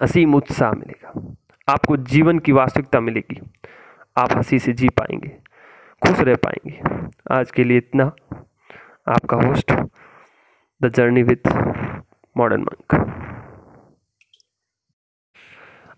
असीम 0.01 0.35
उत्साह 0.35 0.71
मिलेगा। 0.71 1.35
आपको 1.69 1.97
जीवन 1.97 2.39
की 2.39 2.51
वास्तविकता 2.51 2.99
मिलेगी। 2.99 3.41
आप 4.17 4.31
हँसी 4.31 4.59
से 4.59 4.73
जी 4.73 4.89
पाएँगे, 4.89 5.37
खुश 6.07 6.19
रह 6.19 6.35
पाएँगे। 6.35 6.81
आज 7.31 7.51
के 7.51 7.63
लिए 7.63 7.77
इतना। 7.77 8.11
आपका 9.07 9.37
host, 9.37 9.71
the 10.83 10.87
journey 10.87 11.23
with 11.23 11.47
modern 12.37 12.61
monk. 12.61 13.05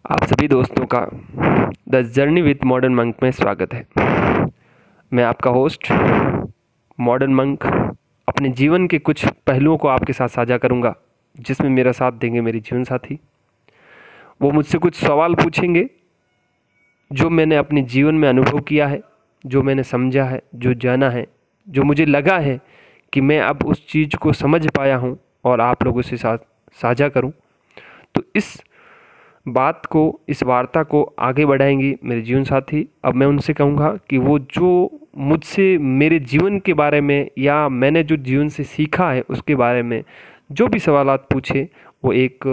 आप 0.05 0.23
सभी 0.23 0.47
दोस्तों 0.47 0.85
का 0.85 0.99
the 1.89 2.01
journey 2.01 2.41
with 2.41 2.63
modern 2.65 2.95
monk 2.95 3.15
में 3.23 3.31
स्वागत 3.31 3.73
है। 3.73 3.85
मैं 5.13 5.23
आपका 5.23 5.51
होस्ट, 5.51 5.91
मॉडर्न 6.99 7.33
मंक, 7.33 7.65
अपने 8.27 8.49
जीवन 8.49 8.87
के 8.87 8.99
कुछ 8.99 9.25
पहलुओं 9.27 9.77
को 9.77 9.87
आपके 9.87 10.13
साथ 10.13 10.27
साझा 10.27 10.57
करूँगा, 10.57 10.95
जिसमें 11.39 11.69
मेरा 11.69 11.91
साथ 11.91 12.11
देंगे 12.11 12.41
मेरे 12.41 12.59
जीवन 12.59 12.83
साथी। 12.83 13.19
वो 14.41 14.51
मुझसे 14.51 14.77
कुछ 14.77 14.95
सवाल 14.95 15.35
पूछेंगे, 15.35 15.89
जो 17.13 17.29
मैंने 17.29 17.55
अपने 17.55 17.81
जीवन 17.81 18.15
में 18.15 18.29
अनुभव 18.29 18.59
किया 18.59 18.87
है, 18.87 19.01
जो 19.45 19.63
मैंने 19.63 19.83
समझा 19.83 20.23
है, 20.23 20.41
जो 20.55 20.73
जाना 20.73 21.09
है, 21.09 21.27
जो 21.69 21.83
मुझे 21.83 22.05
लगा 22.05 22.37
है 22.37 22.59
कि 23.13 23.21
मैं 23.21 23.39
अब 23.41 23.65
उस 23.65 23.87
चीज़ 23.87 24.15
को 24.15 24.33
समझ 24.33 24.67
पाया 24.67 24.95
हूँ 24.95 25.17
और 25.45 25.61
आप 25.61 25.83
लोगों 25.83 26.01
से 26.01 26.17
साथ 26.17 26.37
साझा 26.81 27.09
करूँ। 27.09 27.31
तो 28.15 28.23
इस 28.35 28.63
बात 29.45 29.85
को, 29.85 30.19
इस 30.29 30.43
वार्ता 30.43 30.83
को 30.83 31.01
आगे 31.19 31.45
बढ़ाएँगी 31.45 31.95
मेरे 32.03 32.21
जीवन 32.21 32.43
साथी। 32.43 32.87
अब 33.03 33.15
मैं 33.15 33.27
उनसे 33.27 33.53
कहूँगा 33.53 33.95
कि 34.09 34.17
वो 34.17 34.37
जो 34.39 34.99
मुझसे, 35.17 35.77
मेरे 35.77 36.19
जीवन 36.19 36.59
के 36.59 36.73
बारे 36.73 37.01
में 37.01 37.29
या 37.37 37.67
मैंने 37.69 38.03
जो 38.03 38.15
जीवन 38.17 38.49
से 38.49 38.63
सीखा 38.63 39.11
है 39.11 39.21
उसके 39.29 39.55
बारे 39.55 39.81
में 39.83 40.03
जो 40.51 40.67
भी 40.67 40.79
सवाल 40.79 41.15
पूछे, 41.31 41.67
वो 42.03 42.13
एक 42.13 42.43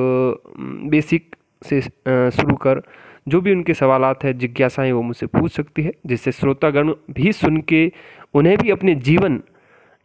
बेसिक 0.91 1.37
से 1.63 1.81
शुरू 1.81 2.57
कर। 2.57 2.83
जो 3.29 3.41
भी 3.41 3.53
उनके 3.53 3.75
सवाल 3.75 4.05
हैं, 4.25 4.37
जिज्ञासाएँ 4.39 4.93
वो 4.93 5.03
मुझसे 5.03 5.27
पूछ 5.27 5.53
सकती 5.53 5.83
है, 5.83 5.93
जिससे 6.07 6.33
श्रोतागण 6.33 6.93
भी 7.11 7.33
सुन 7.33 7.57
के 7.69 7.91
उन्हें 8.35 8.57
भी 8.59 8.71
अपने 8.71 8.95
जीवन 8.95 9.41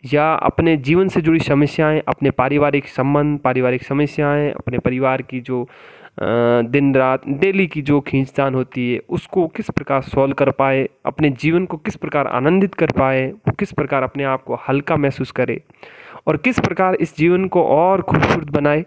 या 0.03 0.33
अपने 0.35 0.75
जीवन 0.77 1.07
से 1.07 1.21
जुड़ी 1.21 1.39
समस्याएँ, 1.39 2.01
अपने 2.07 2.31
पारिवारिक 2.31 2.87
संबंध, 2.87 3.39
पारिवारिक 3.39 3.83
समस्याएँ, 3.83 4.51
अपने 4.51 4.79
परिवार 4.79 5.21
की 5.21 5.39
जो 5.41 5.67
दिन 6.17 6.93
रात 6.95 7.27
डेली 7.29 7.65
की 7.67 7.81
जो 7.81 7.99
खींचतान 8.01 8.55
होती 8.55 8.91
है, 8.91 8.99
उसको 9.09 9.45
किस 9.47 9.69
प्रकार 9.69 10.01
सॉल्व 10.03 10.33
कर 10.33 10.51
पाए, 10.51 10.87
अपने 11.05 11.29
जीवन 11.31 11.65
को 11.65 11.77
किस 11.77 11.95
प्रकार 11.95 12.27
आनंदित 12.29 12.75
कर 12.75 12.91
पाए, 12.91 13.25
वो 13.27 13.51
किस 13.51 13.71
प्रकार 13.71 14.03
अपने 14.03 14.23
आप 14.23 14.43
को 14.43 14.59
हल्का 14.67 14.97
महसूस 14.97 15.31
करे 15.31 15.61
और 16.27 16.37
किस 16.37 16.59
प्रकार 16.59 16.95
इस 16.95 17.15
जीवन 17.17 17.47
को 17.47 17.63
और 17.65 18.01
खूबसूरत 18.01 18.51
बनाए 18.51 18.83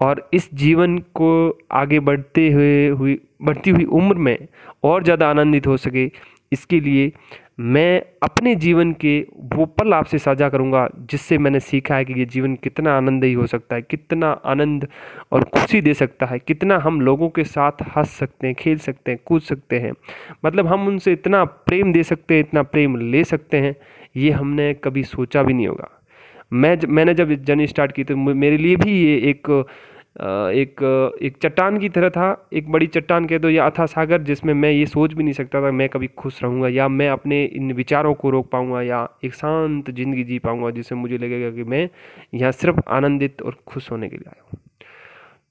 और 0.00 0.28
इस 0.34 0.48
जीवन 0.54 0.98
को 1.14 1.58
आगे 1.72 2.00
बढ़ते 2.00 2.50
हुए 2.52 2.88
हुई, 2.88 3.18
बढ़ती 3.42 3.70
हुई 3.70 3.84
उम्र 3.84 4.16
में 4.16 4.46
और 4.84 5.04
ज़्यादा 5.04 5.28
आनंदित 5.30 5.66
हो 5.66 5.76
सके। 5.76 6.10
इसके 6.52 6.80
लिए 6.80 7.10
मैं 7.58 8.02
अपने 8.22 8.54
जीवन 8.54 8.92
के 8.92 9.18
वो 9.42 9.64
पल 9.66 9.94
आपसे 9.94 10.18
साझा 10.18 10.48
करूँगा 10.48 10.88
जिससे 11.10 11.38
मैंने 11.38 11.60
सीखा 11.60 11.96
है 11.96 12.04
कि 12.04 12.12
ये 12.12 12.24
जीवन 12.24 12.54
कितना 12.54 12.96
आनंदयी 12.96 13.32
हो 13.32 13.46
सकता 13.46 13.76
है, 13.76 13.82
कितना 13.82 14.30
आनंद 14.44 14.86
और 15.32 15.44
खुशी 15.44 15.80
दे 15.80 15.94
सकता 15.94 16.26
है, 16.26 16.38
कितना 16.38 16.78
हम 16.78 17.00
लोगों 17.00 17.28
के 17.28 17.44
साथ 17.44 17.82
हंस 17.96 18.10
सकते 18.10 18.46
हैं, 18.46 18.56
खेल 18.56 18.78
सकते 18.78 19.10
हैं, 19.10 19.20
कूद 19.26 19.42
सकते 19.42 19.78
हैं। 19.78 19.92
मतलब 20.44 20.66
हम 20.66 20.86
उनसे 20.86 21.12
इतना 21.12 21.44
प्रेम 21.44 21.92
दे 21.92 22.02
सकते 22.02 22.34
हैं, 22.34 22.40
इतना 22.40 22.62
प्रेम 22.62 22.96
ले 22.96 23.24
सकते 23.24 23.56
हैं, 23.56 23.74
ये 24.16 24.30
हमने 24.30 24.72
कभी 24.74 25.04
सोचा 25.04 25.42
भी 25.42 25.54
नहीं 25.54 25.68
होगा। 25.68 25.90
मैं 26.52 26.78
मैंने 26.88 27.14
जब 27.14 27.32
जर्नी 27.34 27.66
स्टार्ट 27.66 27.92
की 27.92 28.04
तो 28.04 28.16
मेरे 28.16 28.56
लिए 28.56 28.76
भी 28.76 28.92
ये 28.92 29.16
एक 29.30 29.66
एक 30.16 30.80
एक 31.22 31.36
चट्टान 31.42 31.78
की 31.78 31.88
तरह 31.88 32.08
था, 32.10 32.48
एक 32.52 32.70
बड़ी 32.72 32.86
चट्टान 32.86 33.26
कह 33.26 33.38
दो 33.38 33.48
या 33.48 33.66
अथा 33.66 33.86
सागर 33.86 34.22
जिसमें 34.22 34.52
मैं 34.54 34.70
ये 34.70 34.86
सोच 34.86 35.12
भी 35.12 35.24
नहीं 35.24 35.32
सकता 35.34 35.60
था 35.62 35.70
मैं 35.72 35.88
कभी 35.88 36.06
खुश 36.16 36.42
रहूँगा 36.42 36.68
या 36.68 36.86
मैं 36.88 37.08
अपने 37.08 37.44
इन 37.44 37.72
विचारों 37.72 38.14
को 38.14 38.30
रोक 38.30 38.50
पाऊँगा 38.50 38.82
या 38.82 39.06
एक 39.24 39.34
शांत 39.34 39.90
ज़िंदगी 39.90 40.24
जी 40.24 40.38
पाऊँगा 40.38 40.70
जिससे 40.70 40.94
मुझे 40.94 41.18
लगेगा 41.18 41.50
कि 41.50 41.64
मैं 41.64 41.88
यहाँ 42.34 42.52
सिर्फ़ 42.52 42.80
आनंदित 42.88 43.42
और 43.42 43.56
खुश 43.66 43.90
होने 43.90 44.08
के 44.08 44.16
लिए 44.16 44.28
आया 44.28 44.42
हूँ। 44.42 44.60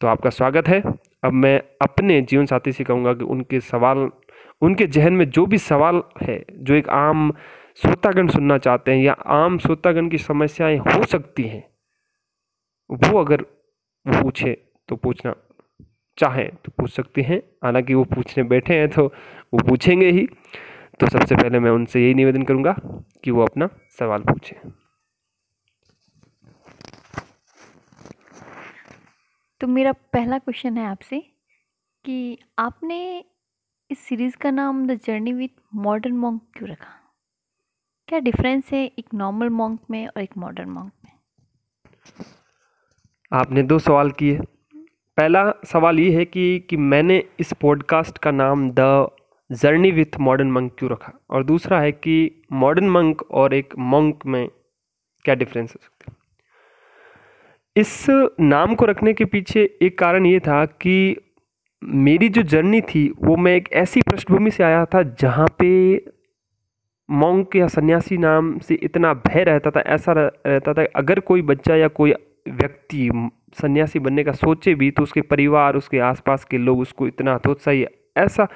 तो 0.01 0.07
आपका 0.07 0.29
स्वागत 0.29 0.67
है। 0.67 0.81
अब 1.23 1.33
मैं 1.33 1.59
अपने 1.81 2.21
जीवन 2.21 2.45
साथी 2.45 2.71
से 2.71 2.83
कहूँगा 2.83 3.13
कि 3.13 3.23
उनके 3.25 3.59
सवाल, 3.61 4.09
उनके 4.61 4.87
जहन 4.87 5.13
में 5.13 5.29
जो 5.29 5.45
भी 5.45 5.57
सवाल 5.57 6.01
है, 6.21 6.43
जो 6.51 6.73
एक 6.73 6.89
आम 6.89 7.31
श्रोतागण 7.77 8.27
सुनना 8.27 8.57
चाहते 8.57 8.91
हैं 8.91 9.03
या 9.03 9.13
आम 9.13 9.57
श्रोतागण 9.57 10.09
की 10.09 10.17
समस्याएँ 10.17 10.77
हो 10.77 11.03
सकती 11.05 11.43
हैं, 11.43 11.63
वो 12.89 13.19
अगर 13.19 13.45
पूछे 14.05 14.53
तो 14.89 14.95
पूछना 14.95 15.33
चाहें 16.17 16.49
तो 16.55 16.71
पूछ 16.71 16.91
सकते 16.91 17.21
हैं। 17.21 17.37
हालाँकि 17.63 17.93
वो 17.93 18.03
पूछने 18.03 18.43
बैठे 18.43 18.77
हैं 18.79 18.89
तो 18.89 19.05
वो 19.05 19.67
पूछेंगे 19.67 20.09
ही। 20.11 20.25
तो 20.99 21.07
सबसे 21.07 21.35
पहले 21.35 21.59
मैं 21.59 21.71
उनसे 21.71 22.03
यही 22.03 22.13
निवेदन 22.13 22.43
करूँगा 22.43 22.75
कि 23.23 23.31
वो 23.31 23.43
अपना 23.43 23.69
सवाल 23.99 24.21
पूछें। 24.21 24.57
तो 29.61 29.67
मेरा 29.67 29.91
पहला 29.91 30.37
क्वेश्चन 30.37 30.77
है 30.77 30.85
आपसे 30.85 31.19
कि 32.05 32.37
आपने 32.59 33.25
इस 33.89 33.99
सीरीज़ 33.99 34.35
का 34.37 34.51
नाम 34.51 34.85
the 34.87 34.99
journey 35.05 35.33
with 35.33 35.49
modern 35.75 36.17
monk 36.17 36.41
क्यों 36.53 36.69
रखा? 36.69 36.93
क्या 38.07 38.19
डिफरेंस 38.19 38.71
है 38.71 38.85
एक 38.85 39.13
नॉर्मल 39.13 39.49
मॉन्क 39.49 39.81
में 39.89 40.07
और 40.07 40.21
एक 40.21 40.37
मॉडर्न 40.37 40.69
मॉन्क 40.69 40.93
में? 41.05 41.11
आपने 43.33 43.63
दो 43.63 43.79
सवाल 43.79 44.11
किए। 44.11 44.39
पहला 45.17 45.53
सवाल 45.65 45.99
ये 45.99 46.11
है 46.11 46.25
कि 46.25 46.59
कि 46.69 46.77
मैंने 46.77 47.23
इस 47.39 47.53
पॉडकास्ट 47.53 48.17
का 48.17 48.31
नाम 48.31 48.69
the 48.71 49.09
journey 49.51 49.91
with 49.91 50.17
modern 50.19 50.51
monk 50.51 50.75
क्यों 50.79 50.91
रखा? 50.91 51.13
और 51.29 51.43
दूसरा 51.43 51.79
है 51.79 51.91
कि 51.91 52.41
मॉडर्न 52.51 52.89
मंक 52.89 53.21
और 53.31 53.53
एक 53.53 53.73
मंक 53.79 54.25
में 54.25 54.47
क्या 55.25 55.35
डिफरेंस 55.35 55.71
हो 55.71 55.79
सकता 55.83 56.11
है 56.11 56.15
इस 57.77 58.05
नाम 58.39 58.75
को 58.75 58.85
रखने 58.85 59.13
के 59.13 59.25
पीछे 59.25 59.77
एक 59.81 59.97
कारण 59.99 60.25
ये 60.25 60.39
था 60.39 60.65
कि 60.65 61.17
मेरी 61.83 62.29
जो 62.29 62.41
जर्नी 62.41 62.81
थी, 62.81 63.13
वो 63.23 63.35
मैं 63.35 63.55
एक 63.55 63.69
ऐसी 63.73 64.01
पृष्ठभूमि 64.01 64.51
से 64.51 64.63
आया 64.63 64.85
था 64.85 65.01
जहाँ 65.03 65.47
पे 65.59 65.95
मॉन्क 67.09 67.55
या 67.55 67.67
सन्यासी 67.67 68.17
नाम 68.17 68.59
से 68.59 68.75
इतना 68.75 69.13
भय 69.13 69.43
रहता 69.43 69.71
था, 69.71 69.79
ऐसा 69.79 70.13
रहता 70.17 70.73
था। 70.73 70.85
अगर 70.95 71.19
कोई 71.19 71.41
बच्चा 71.41 71.75
या 71.75 71.87
कोई 71.87 72.13
व्यक्ति 72.47 73.09
सन्यासी 73.61 73.99
बनने 73.99 74.23
का 74.23 74.31
सोचे 74.31 74.75
भी 74.75 74.91
तो 74.91 75.03
उसके 75.03 75.21
परिवार, 75.21 75.75
उसके 75.75 75.99
आसपास 75.99 76.45
के 76.45 76.57
लोग 76.57 76.79
उसको 76.79 77.07
इतना 77.07 77.33
हतोत्साही, 77.33 77.85
ऐसा 78.17 78.47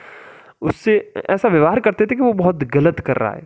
उससे, 0.62 1.14
ऐसा 1.30 1.50
व्यवहार 1.50 1.80
करते 1.80 2.06
थे 2.06 2.16
कि 2.16 2.22
वो 2.22 2.34
बहुत 2.34 2.64
गलत 2.64 3.00
कर 3.00 3.18
रहा 3.18 3.34
है। 3.34 3.44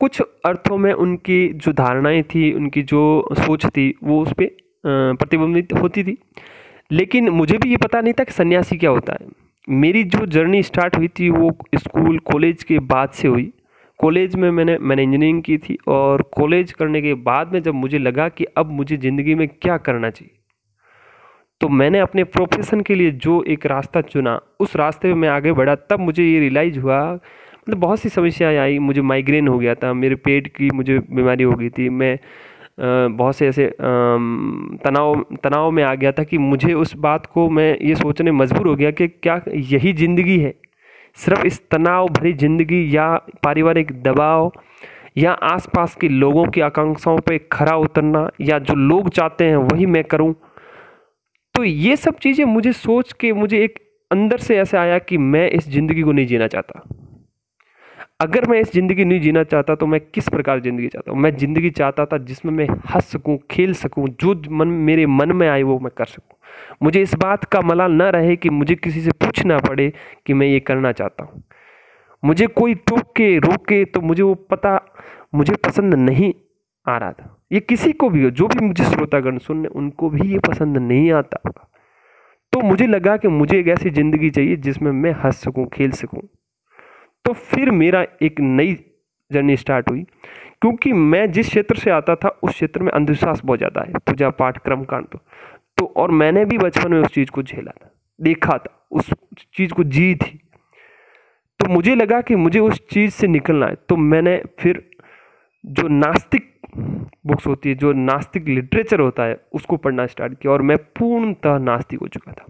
कुछ 0.00 0.20
अर्थों 0.46 0.78
में 0.78 0.92
उनकी 0.92 1.48
जो 1.48 1.72
धारणाएँ 1.72 2.22
थी, 2.22 2.52
उनकी 2.52 2.82
जो 2.82 3.28
सोच 3.32 3.66
थी, 3.66 3.94
वो 4.04 4.22
उस 4.22 4.32
पर 4.32 4.56
प्रतिबिंबित 4.86 5.72
होती 5.72 6.04
थी। 6.04 6.16
लेकिन 6.90 7.28
मुझे 7.28 7.58
भी 7.58 7.70
ये 7.70 7.76
पता 7.76 8.00
नहीं 8.00 8.12
था 8.12 8.24
कि 8.24 8.32
सन्यासी 8.32 8.76
क्या 8.76 8.90
होता 8.90 9.12
है। 9.12 9.26
मेरी 9.68 10.04
जो 10.04 10.26
जर्नी 10.26 10.62
स्टार्ट 10.62 10.96
हुई 10.96 11.08
थी, 11.08 11.30
वो 11.30 11.56
स्कूल, 11.74 12.18
कॉलेज 12.18 12.62
के 12.62 12.78
बाद 12.78 13.10
से 13.10 13.28
हुई। 13.28 13.52
कॉलेज 14.02 14.34
में 14.34 14.50
मैंने 14.50 14.76
मैंने 14.80 15.02
इंजीनियरिंग 15.02 15.42
की 15.42 15.56
थी 15.58 15.76
और 15.88 16.22
कॉलेज 16.36 16.72
करने 16.72 17.02
के 17.02 17.14
बाद 17.26 17.52
में 17.52 17.62
जब 17.62 17.74
मुझे 17.74 17.98
लगा 17.98 18.28
कि 18.28 18.44
अब 18.56 18.70
मुझे 18.72 18.96
ज़िंदगी 18.96 19.34
में 19.34 19.46
क्या 19.48 19.76
करना 19.78 20.10
चाहिए 20.10 20.38
तो 21.60 21.68
मैंने 21.70 21.98
अपने 21.98 22.24
प्रोफेशन 22.26 22.80
के 22.80 22.94
लिए 22.94 23.10
जो 23.10 23.42
एक 23.48 23.66
रास्ता 23.66 24.00
चुना, 24.00 24.40
उस 24.60 24.74
रास्ते 24.76 25.08
में 25.08 25.14
मैं 25.14 25.28
आगे 25.28 25.52
बढ़ा, 25.52 25.74
तब 25.74 26.00
मुझे 26.00 26.24
ये 26.24 26.38
रियलाइज़ 26.40 26.78
हुआ 26.78 26.98
मतलब 27.12 27.78
बहुत 27.78 28.00
सी 28.00 28.08
समस्याएँ 28.08 28.56
आई, 28.58 28.78
मुझे 28.78 29.02
माइग्रेन 29.02 29.48
हो 29.48 29.58
गया 29.58 29.74
था, 29.74 29.92
मेरे 29.92 30.14
पेट 30.16 30.48
की 30.56 30.70
मुझे 30.70 30.98
बीमारी 30.98 31.44
हो 31.44 31.52
गई 31.52 31.68
थी, 31.70 31.88
मैं 31.88 32.18
बहुत 33.16 33.36
से 33.36 33.48
ऐसे 33.48 33.70
तनाव 33.78 35.24
तनाव 35.44 35.70
में 35.70 35.82
आ 35.84 35.94
गया 35.94 36.12
था 36.12 36.24
कि 36.24 36.38
मुझे 36.38 36.72
उस 36.74 36.96
बात 36.98 37.26
को 37.26 37.48
मैं 37.50 37.76
ये 37.78 37.94
सोचने 37.94 38.32
मजबूर 38.32 38.68
हो 38.68 38.74
गया 38.76 38.90
कि 38.90 39.08
क्या 39.08 39.40
यही 39.48 39.92
ज़िंदगी 39.92 40.38
है। 40.38 40.54
सिर्फ़ 41.16 41.46
इस 41.46 41.60
तनाव 41.70 42.08
भरी 42.08 42.32
ज़िंदगी 42.32 42.96
या 42.96 43.08
पारिवारिक 43.42 43.92
दबाव 44.02 44.50
या 45.18 45.32
आसपास 45.32 45.94
के 46.00 46.08
लोगों 46.08 46.46
की 46.46 46.60
आकांक्षाओं 46.60 47.18
पे 47.18 47.38
खरा 47.52 47.76
उतरना 47.76 48.28
या 48.40 48.58
जो 48.58 48.74
लोग 48.74 49.08
चाहते 49.10 49.44
हैं 49.44 49.56
वही 49.56 49.86
मैं 49.86 50.04
करूँ? 50.04 50.32
तो 51.54 51.64
ये 51.64 51.96
सब 51.96 52.18
चीज़ें 52.18 52.44
मुझे 52.44 52.72
सोच 52.72 53.12
के 53.12 53.32
मुझे 53.32 53.62
एक 53.64 53.78
अंदर 54.10 54.38
से 54.38 54.56
ऐसे 54.58 54.76
आया 54.78 54.98
कि 54.98 55.18
मैं 55.18 55.48
इस 55.50 55.68
ज़िंदगी 55.68 56.02
को 56.02 56.12
नहीं 56.12 56.26
जीना 56.26 56.46
चाहता। 56.46 56.82
अगर 58.20 58.46
मैं 58.48 58.60
इस 58.60 58.72
ज़िंदगी 58.72 59.04
नहीं 59.04 59.20
जीना 59.20 59.42
चाहता 59.44 59.74
तो 59.74 59.86
मैं 59.86 60.00
किस 60.14 60.28
प्रकार 60.28 60.60
ज़िंदगी 60.60 60.88
चाहता 60.88 61.12
हूँ? 61.12 61.20
मैं 61.20 61.36
ज़िंदगी 61.36 61.70
चाहता 61.70 62.06
था 62.06 62.18
जिसमें 62.18 62.52
मैं 62.52 62.66
हंस 62.94 63.04
सकूँ, 63.04 63.38
खेल 63.50 63.74
सकूँ, 63.74 64.08
जो 64.08 64.34
मन, 64.50 64.68
मेरे 64.68 65.06
मन 65.06 65.32
में 65.32 65.48
आए 65.48 65.62
वो 65.62 65.78
मैं 65.78 65.90
कर 65.96 66.04
सकूँ। 66.04 66.36
मुझे 66.82 67.02
इस 67.02 67.14
बात 67.14 67.44
का 67.44 67.60
मलाल 67.60 67.92
न 67.92 68.02
रहे 68.02 68.36
कि 68.36 68.50
मुझे 68.50 68.74
किसी 68.74 69.00
से 69.00 69.10
पूछना 69.10 69.58
पड़े 69.58 69.92
कि 70.26 70.34
मैं 70.34 70.46
ये 70.46 70.60
करना 70.60 70.92
चाहता 70.92 71.24
हूँ। 71.24 71.42
मुझे 72.22 72.46
कोई 72.46 72.74
टोक 72.74 73.12
के 73.16 73.36
रोके 73.38 73.84
तो 73.84 74.00
मुझे 74.00 74.22
वो 74.22 74.34
पता, 74.34 74.78
मुझे 75.34 75.54
पसंद 75.56 75.94
नहीं 75.94 76.32
आ 76.86 76.96
रहा 76.98 77.12
था। 77.12 77.38
ये 77.52 77.60
किसी 77.60 77.92
को 77.92 78.08
भी 78.08 78.24
हो, 78.24 78.30
जो 78.30 78.46
भी 78.46 78.66
मुझे 78.66 78.84
श्रोतागण 78.84 79.38
सुनने, 79.38 79.68
उनको 79.68 80.10
भी 80.10 80.32
ये 80.32 80.38
पसंद 80.38 80.78
नहीं 80.78 81.12
आता 81.12 81.40
होगा। 81.46 81.68
तो 82.52 82.60
मुझे 82.60 82.86
लगा 82.86 83.16
कि 83.16 83.28
मुझे 83.28 83.58
एक 83.58 83.68
ऐसी 83.68 83.90
ज़िंदगी 83.90 84.30
चाहिए 84.30 84.56
जिसमें 84.56 84.90
मैं 84.92 85.12
हंस 85.24 85.36
सकूँ, 85.36 85.66
खेल 85.66 85.90
सकूँ। 85.90 86.20
तो 87.24 87.32
फिर 87.32 87.70
मेरा 87.70 88.04
एक 88.22 88.40
नई 88.40 88.74
जर्नी 89.30 89.56
स्टार्ट 89.56 89.90
हुई, 89.90 90.02
क्योंकि 90.62 90.92
मैं 90.92 91.30
जिस 91.32 91.48
क्षेत्र 91.48 91.76
से 91.76 91.90
आता 91.90 92.14
था, 92.14 92.28
उस 92.28 92.50
क्षेत्र 92.50 92.82
में 92.82 92.90
अंधविश्वास 92.92 93.40
बहुत 93.44 93.58
ज़्यादा 93.58 93.80
है। 93.80 93.98
पूजा 93.98 94.30
पाठ 94.30 94.58
क्रम 94.58 94.84
तो। 94.84 95.18
तो 95.78 95.92
और 95.96 96.10
मैंने 96.10 96.44
भी 96.44 96.58
बचपन 96.58 96.92
में 96.92 97.00
उस 97.00 97.08
चीज़ 97.08 97.30
को 97.30 97.42
झेला 97.42 97.70
था, 97.70 97.90
देखा 98.20 98.58
था, 98.58 98.86
उस 98.90 99.10
चीज़ 99.54 99.72
को 99.72 99.84
जी 99.84 100.14
थी। 100.14 100.38
तो 101.60 101.68
मुझे 101.68 101.94
लगा 101.94 102.20
कि 102.20 102.36
मुझे 102.36 102.58
उस 102.58 102.86
चीज़ 102.88 103.10
से 103.10 103.26
निकलना 103.26 103.66
है। 103.66 103.76
तो 103.88 103.96
मैंने 103.96 104.42
फिर 104.58 104.90
जो 105.66 105.88
नास्तिक 105.88 106.52
बुक्स 107.26 107.46
होती 107.46 107.68
है, 107.68 107.74
जो 107.74 107.92
नास्तिक 107.92 108.48
लिटरेचर 108.48 109.00
होता 109.00 109.22
है, 109.22 109.36
उसको 109.52 109.76
पढ़ना 109.76 110.06
स्टार्ट 110.06 110.38
किया 110.38 110.52
और 110.52 110.62
मैं 110.62 110.76
पूर्णतः 110.78 111.58
नास्तिक 111.58 112.00
हो 112.00 112.08
चुका 112.08 112.32
था। 112.32 112.46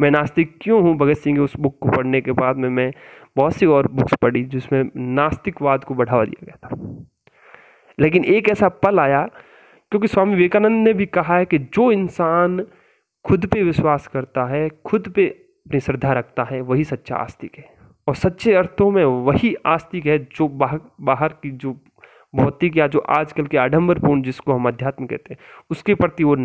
मैं 0.00 0.10
नास्तिक 0.10 0.58
क्यों 0.60 0.82
हूँ? 0.82 0.96
भगत 0.96 1.16
सिंह 1.16 1.36
की 1.36 1.42
उस 1.42 1.56
बुक 1.56 1.78
को 1.80 1.88
पढ़ने 1.88 2.20
के 2.20 2.32
बाद 2.32 2.56
में 2.56 2.68
मैं 2.68 2.92
बहुत 3.36 3.56
सी 3.56 3.66
और 3.66 3.88
बुक्स 3.88 4.14
पढ़ी 4.22 4.44
जिसमें 4.44 4.90
नास्तिकवाद 4.96 5.84
को 5.84 5.94
बढ़ावा 5.94 6.24
दिया 6.24 6.46
गया 6.46 6.56
था। 6.62 6.76
लेकिन 8.00 8.24
एक 8.24 8.48
ऐसा 8.48 8.68
पल 8.68 8.98
आया 9.00 9.28
क्योंकि 9.92 10.08
स्वामी 10.08 10.34
विवेकानंद 10.34 10.84
ने 10.84 10.92
भी 10.92 11.06
कहा 11.06 11.36
है 11.36 11.44
कि 11.44 11.58
जो 11.58 11.92
इंसान 11.92 12.66
खुद 13.24 13.46
पे 13.46 13.62
विश्वास 13.62 14.06
करता 14.06 14.44
है, 14.44 14.68
खुद 14.68 15.08
पे 15.08 15.26
अपनी 15.26 15.80
श्रद्धा 15.80 16.12
रखता 16.12 16.44
है, 16.44 16.60
वही 16.60 16.84
सच्चा 16.84 17.16
आस्तिक 17.16 17.58
है। 17.58 17.74
और 18.08 18.14
सच्चे 18.14 18.54
अर्थों 18.54 18.90
में 18.90 19.04
वही 19.04 19.54
आस्तिक 19.66 20.06
है 20.06 20.18
जो 20.18 20.48
बाहर 20.48 20.80
बाहर 21.00 21.28
की 21.28 21.50
जो 21.50 21.80
भौतिक 22.34 22.76
या 22.76 22.86
जो 22.86 22.98
आजकल 22.98 23.46
के 23.46 23.56
आडंबरपूर्ण 23.56 24.22
जिसको 24.22 24.52
हम 24.52 24.68
अध्यात्म 24.68 25.06
कहते 25.06 25.34
हैं, 25.34 25.38
उसके 25.70 25.94
प्रति 25.94 26.24
वो 26.24 26.36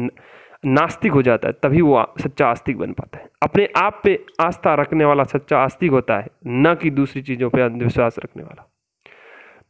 नास्तिक 0.65 1.11
हो 1.11 1.21
जाता 1.21 1.47
है, 1.47 1.53
तभी 1.63 1.81
वो 1.81 2.13
सच्चा 2.19 2.47
आस्तिक 2.47 2.77
बन 2.77 2.91
पाता 2.91 3.17
है। 3.17 3.29
अपने 3.43 3.69
आप 3.77 4.01
पे 4.03 4.25
आस्था 4.39 4.75
रखने 4.75 5.05
वाला 5.05 5.23
सच्चा 5.23 5.59
आस्तिक 5.59 5.91
होता 5.91 6.19
है, 6.19 6.27
न 6.47 6.75
कि 6.75 6.89
दूसरी 6.89 7.21
चीज़ों 7.21 7.49
पे 7.49 7.61
अंधविश्वास 7.61 8.19
रखने 8.19 8.43
वाला। 8.43 8.71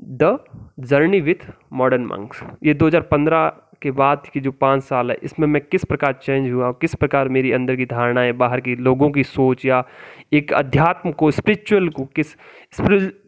the 0.00 0.38
journey 0.80 1.20
with 1.20 1.46
modern 1.72 2.04
monks. 2.04 2.42
ये 2.64 2.74
2015 2.74 3.48
के 3.82 3.90
बाद 3.90 4.22
की 4.32 4.40
जो 4.40 4.50
पाँच 4.52 4.82
साल 4.82 5.10
है, 5.10 5.16
इसमें 5.22 5.46
मैं 5.46 5.62
किस 5.62 5.84
प्रकार 5.84 6.12
चेंज 6.12 6.50
हुआ, 6.52 6.70
किस 6.72 6.94
प्रकार 6.94 7.28
मेरी 7.28 7.52
अंदर 7.52 7.76
की 7.76 7.86
धारणाएँ, 7.86 8.32
बाहर 8.32 8.60
की 8.60 8.74
लोगों 8.76 9.10
की 9.10 9.24
सोच 9.24 9.64
या 9.66 9.82
एक 10.32 10.52
अध्यात्म 10.52 11.12
को 11.12 11.30
स्पिरिचुअल 11.30 11.88
को, 11.88 12.04
किस 12.06 12.32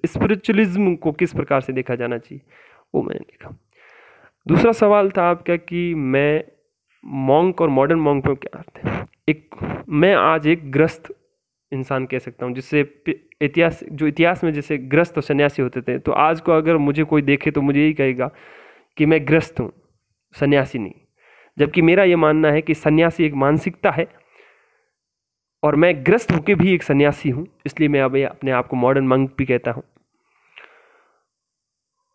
स्पिरिचुअलिज्म 0.06 0.94
को 0.96 1.12
किस 1.12 1.32
प्रकार 1.32 1.60
से 1.60 1.72
देखा 1.72 1.94
जाना 1.94 2.18
चाहिए, 2.18 2.40
वो 2.94 3.02
मैंने 3.02 3.20
देखा। 3.20 3.56
दूसरा 4.46 4.72
सवाल 4.72 5.10
था 5.10 5.28
आपका 5.30 5.56
कि 5.56 5.94
मैं 5.94 6.44
मॉन्क 7.04 7.60
और 7.60 7.68
मॉडर्न 7.68 8.00
मॉन्क 8.00 8.26
में 8.26 8.36
क्या 8.36 8.58
अर्थ 8.58 8.84
है? 8.84 9.06
एक, 9.28 9.54
मैं 9.88 10.14
आज 10.14 10.46
एक 10.46 10.70
ग्रस्त 10.70 11.14
इंसान 11.72 12.06
कह 12.06 12.18
सकता 12.18 12.46
हूँ, 12.46 12.54
जिससे 12.54 12.80
इतिहास, 13.42 13.82
जो 13.84 14.06
इतिहास 14.06 14.44
में 14.44 14.52
जैसे 14.52 14.78
ग्रस्त 14.78 15.16
और 15.16 15.22
सन्यासी 15.22 15.62
होते 15.62 15.80
थे 15.82 15.98
तो 15.98 16.12
आज 16.12 16.40
को 16.40 16.52
अगर 16.52 16.76
मुझे 16.78 17.04
कोई 17.04 17.22
देखे 17.22 17.50
तो 17.50 17.62
मुझे 17.62 17.80
यही 17.80 17.92
कहेगा 17.94 18.30
कि 18.98 19.06
मैं 19.06 19.26
ग्रस्त 19.28 19.60
हूँ, 19.60 19.70
सन्यासी 20.34 20.78
नहीं। 20.78 20.92
जबकि 21.56 21.82
मेरा 21.82 22.04
ये 22.04 22.16
मानना 22.18 22.50
है 22.50 22.62
कि 22.62 22.74
सन्यासी 22.76 23.24
एक 23.24 23.34
मानसिकता 23.36 23.90
है 23.90 24.06
और 25.62 25.76
मैं 25.76 25.94
ग्रस्त 26.06 26.32
होकर 26.32 26.54
भी 26.54 26.72
एक 26.74 26.82
सन्यासी 26.82 27.30
हूँ, 27.30 27.46
इसलिए 27.66 27.88
मैं 27.88 28.00
अब 28.02 28.16
अपने 28.18 28.50
आप 28.50 28.66
को 28.68 28.76
मॉडर्न 28.76 29.06
मंक 29.08 29.34
भी 29.38 29.44
कहता 29.46 29.70
हूँ। 29.70 29.82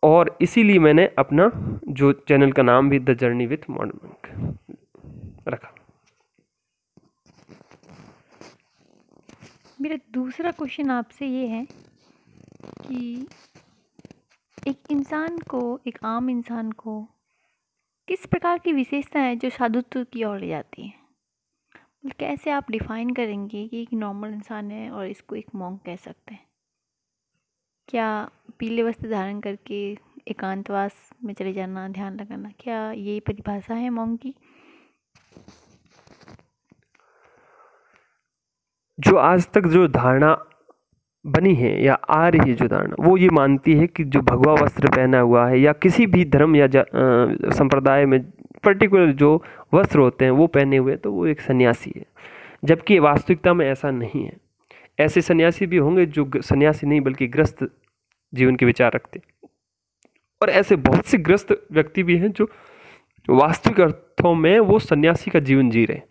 और 0.02 0.36
इसीलिए 0.40 0.78
मैंने 0.78 1.08
अपना 1.18 1.50
जो 1.90 2.12
चैनल 2.28 2.52
का 2.52 2.62
नाम 2.62 2.90
भी 2.90 2.98
the 2.98 3.16
journey 3.20 3.46
with 3.46 3.70
modern 3.70 3.98
monk 4.04 5.48
रखा 5.48 5.72
मेरा 9.86 9.98
दूसरा 10.10 10.50
क्वेश्चन 10.50 10.90
आपसे 10.90 11.26
ये 11.26 11.46
है 11.46 11.66
कि 12.62 13.28
एक 14.68 14.78
इंसान 14.90 15.38
को, 15.38 15.80
एक 15.86 15.98
आम 16.04 16.30
इंसान 16.30 16.72
को 16.72 17.08
किस 18.08 18.26
प्रकार 18.26 18.58
की 18.58 18.72
विशेषता 18.72 19.20
है 19.20 19.36
जो 19.36 19.50
साधुत्व 19.50 20.04
की 20.04 20.24
ओर 20.24 20.40
ले 20.40 20.48
जाती 20.48 20.82
है? 20.82 20.92
मतलब 21.76 22.12
कैसे 22.12 22.50
आप 22.50 22.70
डिफ़ाइन 22.70 23.10
करेंगे 23.10 23.68
कि 23.68 23.82
एक 23.82 23.92
नॉर्मल 23.92 24.28
इंसान 24.28 24.70
है 24.70 24.90
और 24.90 25.06
इसको 25.06 25.36
एक 25.36 25.54
मॉन्ग 25.54 25.78
कह 25.86 25.96
सकते 25.96 26.34
हैं? 26.34 26.46
क्या 27.88 28.30
पीले 28.58 28.82
वस्त्र 28.82 29.10
धारण 29.10 29.40
करके 29.40 29.98
एकांतवास 30.28 31.10
में 31.24 31.34
चले 31.34 31.52
जाना, 31.52 31.88
ध्यान 31.88 32.20
लगाना, 32.20 32.50
क्या 32.60 32.92
ये 32.92 33.20
परिभाषा 33.20 33.74
है 33.74 33.90
मॉन्ग 33.90 34.18
की? 34.18 34.34
जो 38.98 39.16
आज 39.16 39.46
तक 39.54 39.66
जो 39.66 39.86
धारणा 39.88 40.36
बनी 41.24 41.54
है 41.54 41.84
या 41.84 41.94
आ 41.94 42.28
रही 42.28 42.50
है 42.50 42.54
जो 42.56 42.68
धारणा, 42.68 42.96
वो 43.00 43.16
ये 43.16 43.28
मानती 43.28 43.74
है 43.74 43.86
कि 43.86 44.04
जो 44.04 44.20
भगवा 44.20 44.52
वस्त्र 44.54 44.90
पहना 44.90 45.20
हुआ 45.20 45.46
है 45.48 45.60
या 45.60 45.72
किसी 45.72 46.06
भी 46.06 46.24
धर्म 46.24 46.56
या 46.56 46.66
संप्रदाय 47.52 48.06
में 48.06 48.20
पर्टिकुलर 48.64 49.12
जो 49.12 49.42
वस्त्र 49.74 49.98
होते 49.98 50.24
हैं 50.24 50.32
वो 50.32 50.46
पहने 50.46 50.76
हुए 50.76 50.96
तो 50.96 51.12
वो 51.12 51.26
एक 51.26 51.40
सन्यासी 51.40 51.92
है। 51.96 52.04
जबकि 52.64 52.98
वास्तविकता 52.98 53.54
में 53.54 53.66
ऐसा 53.70 53.90
नहीं 53.90 54.24
है। 54.24 54.36
ऐसे 55.00 55.20
सन्यासी 55.20 55.66
भी 55.66 55.76
होंगे 55.76 56.06
जो 56.06 56.30
सन्यासी 56.36 56.86
नहीं 56.86 57.00
बल्कि 57.00 57.26
ग्रस्त 57.26 57.66
जीवन 58.34 58.56
के 58.56 58.66
विचार 58.66 58.92
रखते 58.94 59.20
और 60.42 60.50
ऐसे 60.50 60.76
बहुत 60.76 61.06
से 61.06 61.18
ग्रस्त 61.18 61.66
व्यक्ति 61.72 62.02
भी 62.02 62.16
हैं 62.16 62.32
जो 62.32 62.50
वास्तविक 63.28 63.80
अर्थों 63.80 64.34
में 64.34 64.58
वो 64.60 64.78
सन्यासी 64.78 65.30
का 65.30 65.40
जीवन 65.40 65.70
जी 65.70 65.84
रहे 65.84 65.96
हैं। 65.96 66.04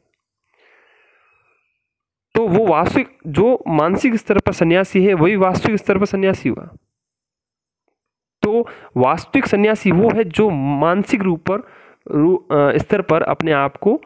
तो 2.35 2.47
वो 2.47 2.65
वास्तविक, 2.67 3.17
जो 3.27 3.63
मानसिक 3.67 4.15
स्तर 4.15 4.39
पर 4.39 4.51
सन्यासी 4.51 5.05
है, 5.05 5.13
वही 5.13 5.35
वास्तविक 5.35 5.77
स्तर 5.77 5.97
पर 5.97 6.05
सन्यासी 6.05 6.49
हुआ। 6.49 6.69
तो 8.41 8.67
वास्तविक 8.97 9.45
सन्यासी 9.45 9.91
वो 9.91 10.09
है 10.09 10.23
जो 10.23 10.49
मानसिक 10.49 11.21
रूप 11.21 11.51
पर, 11.51 11.67
रू- 12.11 12.77
स्तर 12.77 13.01
पर 13.01 13.21
अपने 13.21 13.51
आप 13.51 13.77
को 13.77 14.01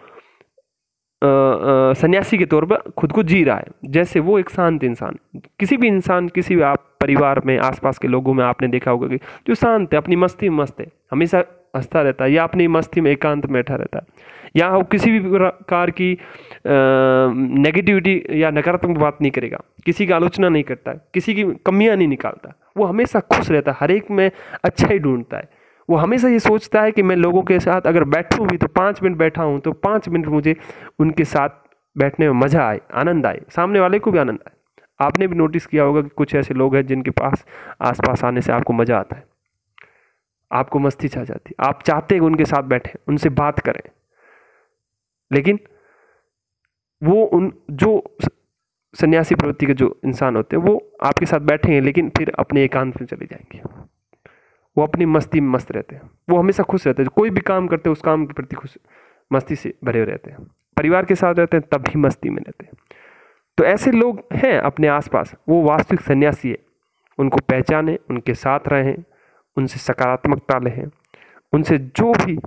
सन्यासी 1.93 2.37
के 2.37 2.45
तौर 2.45 2.65
पर 2.65 2.75
खुद 2.75 3.11
को 3.11 3.23
जी 3.23 3.43
रहा 3.43 3.57
है। 3.57 3.65
जैसे 3.85 4.19
वो 4.19 4.39
एक 4.39 4.49
शांत 4.49 4.83
इंसान 4.83 5.19
किसी 5.37 5.77
भी 5.77 5.87
इंसान, 5.87 6.27
किसी 6.27 6.55
भी 6.55 6.61
आप, 6.61 6.97
परिवार 7.01 7.41
में, 7.45 7.59
आसपास 7.59 7.97
के 7.97 8.07
लोगों 8.07 8.33
में 8.33 8.45
आपने 8.45 8.67
देखा 8.67 8.91
होगा 8.91 9.07
कि 9.07 9.17
जो 9.17 9.55
शांत 9.55 9.93
है, 9.93 9.97
अपनी 9.97 10.15
मस्ती 10.15 10.49
में 10.49 10.57
मस्त 10.57 10.79
है, 10.79 10.87
हमेशा 11.11 11.43
हंसता 11.75 12.01
रहता 12.01 12.25
है 12.25 12.31
या 12.31 12.43
अपनी 12.43 12.67
मस्ती 12.67 13.01
में 13.01 13.11
एकांत 13.11 13.45
में 13.45 13.53
बैठा 13.53 13.75
रहता 13.75 13.97
है। 13.97 14.03
या 14.55 14.69
वो 14.69 14.83
किसी 14.85 15.11
भी 15.11 15.19
प्रकार 15.29 15.91
की 15.91 16.17
नेगेटिविटी 16.65 18.41
या 18.41 18.49
नकारात्मक 18.51 18.97
बात 18.97 19.17
नहीं 19.21 19.31
करेगा। 19.31 19.61
किसी 19.85 20.05
की 20.05 20.13
आलोचना 20.13 20.49
नहीं 20.49 20.63
करता 20.63 20.93
किसी 21.13 21.33
की 21.33 21.43
कमियाँ 21.65 21.95
नहीं 21.95 22.07
निकालता। 22.07 22.53
वो 22.77 22.85
हमेशा 22.85 23.19
खुश 23.21 23.49
रहता 23.51 23.71
है, 23.71 23.77
हर 23.79 23.91
एक 23.91 24.11
में 24.11 24.29
अच्छा 24.63 24.87
ही 24.87 24.99
ढूंढता 24.99 25.37
है। 25.37 25.49
वो 25.89 25.97
हमेशा 25.97 26.27
ये 26.27 26.39
सोचता 26.39 26.81
है 26.81 26.91
कि 26.91 27.03
मैं 27.03 27.15
लोगों 27.15 27.41
के 27.43 27.59
साथ 27.59 27.87
अगर 27.87 28.03
बैठूँ 28.05 28.47
भी 28.47 28.57
तो 28.57 28.67
पाँच 28.69 29.01
मिनट 29.03 29.17
बैठा 29.17 29.43
हूँ 29.43 29.59
तो 29.59 29.71
पाँच 29.73 30.09
मिनट 30.09 30.27
मुझे 30.27 30.55
उनके 30.99 31.23
साथ 31.25 31.49
बैठने 31.95 32.29
में 32.29 32.39
मज़ा 32.39 32.67
आए, 32.67 32.79
आनंद 32.93 33.25
आए, 33.25 33.41
सामने 33.49 33.79
वाले 33.79 33.99
को 33.99 34.11
भी 34.11 34.19
आनंद 34.19 34.39
आए। 34.47 34.55
आपने 34.99 35.27
भी 35.27 35.35
नोटिस 35.35 35.65
किया 35.65 35.83
होगा 35.83 36.01
कि 36.01 36.09
कुछ 36.09 36.35
ऐसे 36.35 36.53
लोग 36.53 36.75
हैं 36.75 36.85
जिनके 36.85 37.11
पास, 37.11 37.45
आसपास 37.81 38.23
आने 38.23 38.41
से 38.41 38.51
आपको 38.51 38.73
मज़ा 38.73 38.97
आता 38.97 39.15
है। 39.15 39.23
आपको 40.51 40.79
मस्ती 40.79 41.07
छा 41.07 41.23
जाती 41.23 41.49
है। 41.49 41.67
आप 41.67 41.81
चाहते 41.83 42.15
हैं 42.15 42.21
उनके 42.21 42.45
साथ 42.45 42.63
बैठें, 42.65 42.93
उनसे 43.07 43.29
बात 43.31 43.59
करें। 43.59 43.81
लेकिन 45.31 45.59
वो 47.03 47.23
उन, 47.25 47.53
जो 47.71 48.17
सन्यासी 49.01 49.35
प्रवृत्ति 49.35 49.65
के 49.65 49.73
जो 49.73 49.99
इंसान 50.05 50.35
होते 50.35 50.55
हैं, 50.55 50.63
वो 50.63 50.91
आपके 51.03 51.25
साथ 51.25 51.39
बैठेंगे 51.39 51.81
लेकिन 51.81 52.09
फिर 52.09 52.31
अपने 52.39 52.63
एकांत 52.63 53.01
में 53.01 53.07
चले 53.07 53.25
जाएँगे। 53.25 53.85
वो 54.77 54.83
अपनी 54.83 55.05
मस्ती 55.05 55.39
में 55.39 55.49
मस्त 55.49 55.71
रहते 55.71 55.95
हैं। 55.95 56.11
वो 56.29 56.39
हमेशा 56.39 56.63
खुश 56.63 56.87
रहते 56.87 57.03
हैं। 57.03 57.09
कोई 57.15 57.29
भी 57.29 57.41
काम 57.41 57.67
करते 57.67 57.89
हैं, 57.89 57.91
उस 57.91 58.01
काम 58.01 58.25
के 58.25 58.33
प्रति 58.33 58.55
खुश, 58.55 58.77
मस्ती 59.33 59.55
से 59.55 59.73
भरे 59.83 60.03
रहते 60.03 60.31
हैं। 60.31 60.43
परिवार 60.77 61.05
के 61.05 61.15
साथ 61.15 61.35
रहते 61.35 61.57
हैं, 61.57 61.67
तब 61.71 61.77
भी 61.77 61.99
मस्ती 61.99 62.29
में 62.29 62.41
रहते 62.41 62.65
हैं। 62.65 62.71
तो 63.57 63.63
ऐसे 63.63 63.91
लोग 63.91 64.23
हैं 64.33 64.59
अपने 64.59 64.87
आसपास। 64.87 65.35
वो 65.49 65.63
वास्तविक 65.63 66.01
सन्यासी 66.01 66.49
है। 66.49 66.57
उनको 67.19 67.37
पहचाने, 67.37 67.99
उनके 68.09 68.33
साथ 68.33 68.59
रहें, 68.67 69.03
उनसे 69.57 69.79
सकारात्मकता 69.79 70.59
लें, 70.59 70.89
उनसे 71.53 71.77
जो 71.77 72.25
भी 72.25 72.39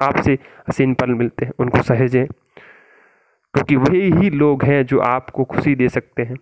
आपसे 0.00 0.38
हसीन 0.68 0.94
पल 0.94 1.10
मिलते 1.10 1.44
हैं, 1.44 1.52
उनको 1.58 1.82
सहेजें। 1.82 2.26
क्योंकि 3.54 3.76
वही 3.76 4.10
ही 4.10 4.30
लोग 4.30 4.64
हैं 4.64 4.86
जो 4.86 5.00
आपको 5.00 5.44
खुशी 5.44 5.74
दे 5.74 5.88
सकते 5.88 6.22
हैं। 6.22 6.34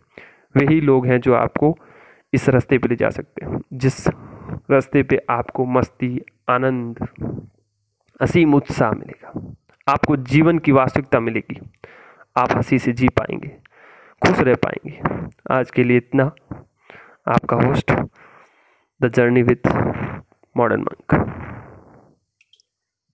वही 0.56 0.80
लोग 0.80 1.06
हैं 1.06 1.20
जो 1.20 1.34
आपको 1.34 1.78
इस 2.32 2.48
रास्ते 2.48 2.78
पे 2.78 2.88
ले 2.88 2.96
जा 2.96 3.10
सकते 3.10 3.46
हैं, 3.46 3.60
जिस 3.72 4.08
रास्ते 4.70 5.02
पे 5.02 5.20
आपको 5.30 5.66
मस्ती, 5.66 6.22
आनंद, 6.48 7.08
असीम 8.20 8.54
उत्साह 8.54 8.90
मिलेगा। 8.90 9.54
आपको 9.88 10.16
जीवन 10.16 10.58
की 10.58 10.72
वास्तविकता 10.72 11.20
मिलेगी। 11.20 11.70
आप 12.36 12.52
हँसी 12.52 12.78
से 12.78 12.92
जी 12.92 13.08
पाएँगे, 13.08 13.48
खुश 14.26 14.40
रह 14.40 14.54
पाएँगे। 14.54 15.00
आज 15.50 15.70
के 15.70 15.84
लिए 15.84 15.96
इतना। 15.96 16.24
आपका 17.28 17.56
host, 17.56 17.92
the 19.02 19.08
journey 19.08 19.42
with 19.42 19.68
modern 20.56 20.80
monk. 20.80 21.38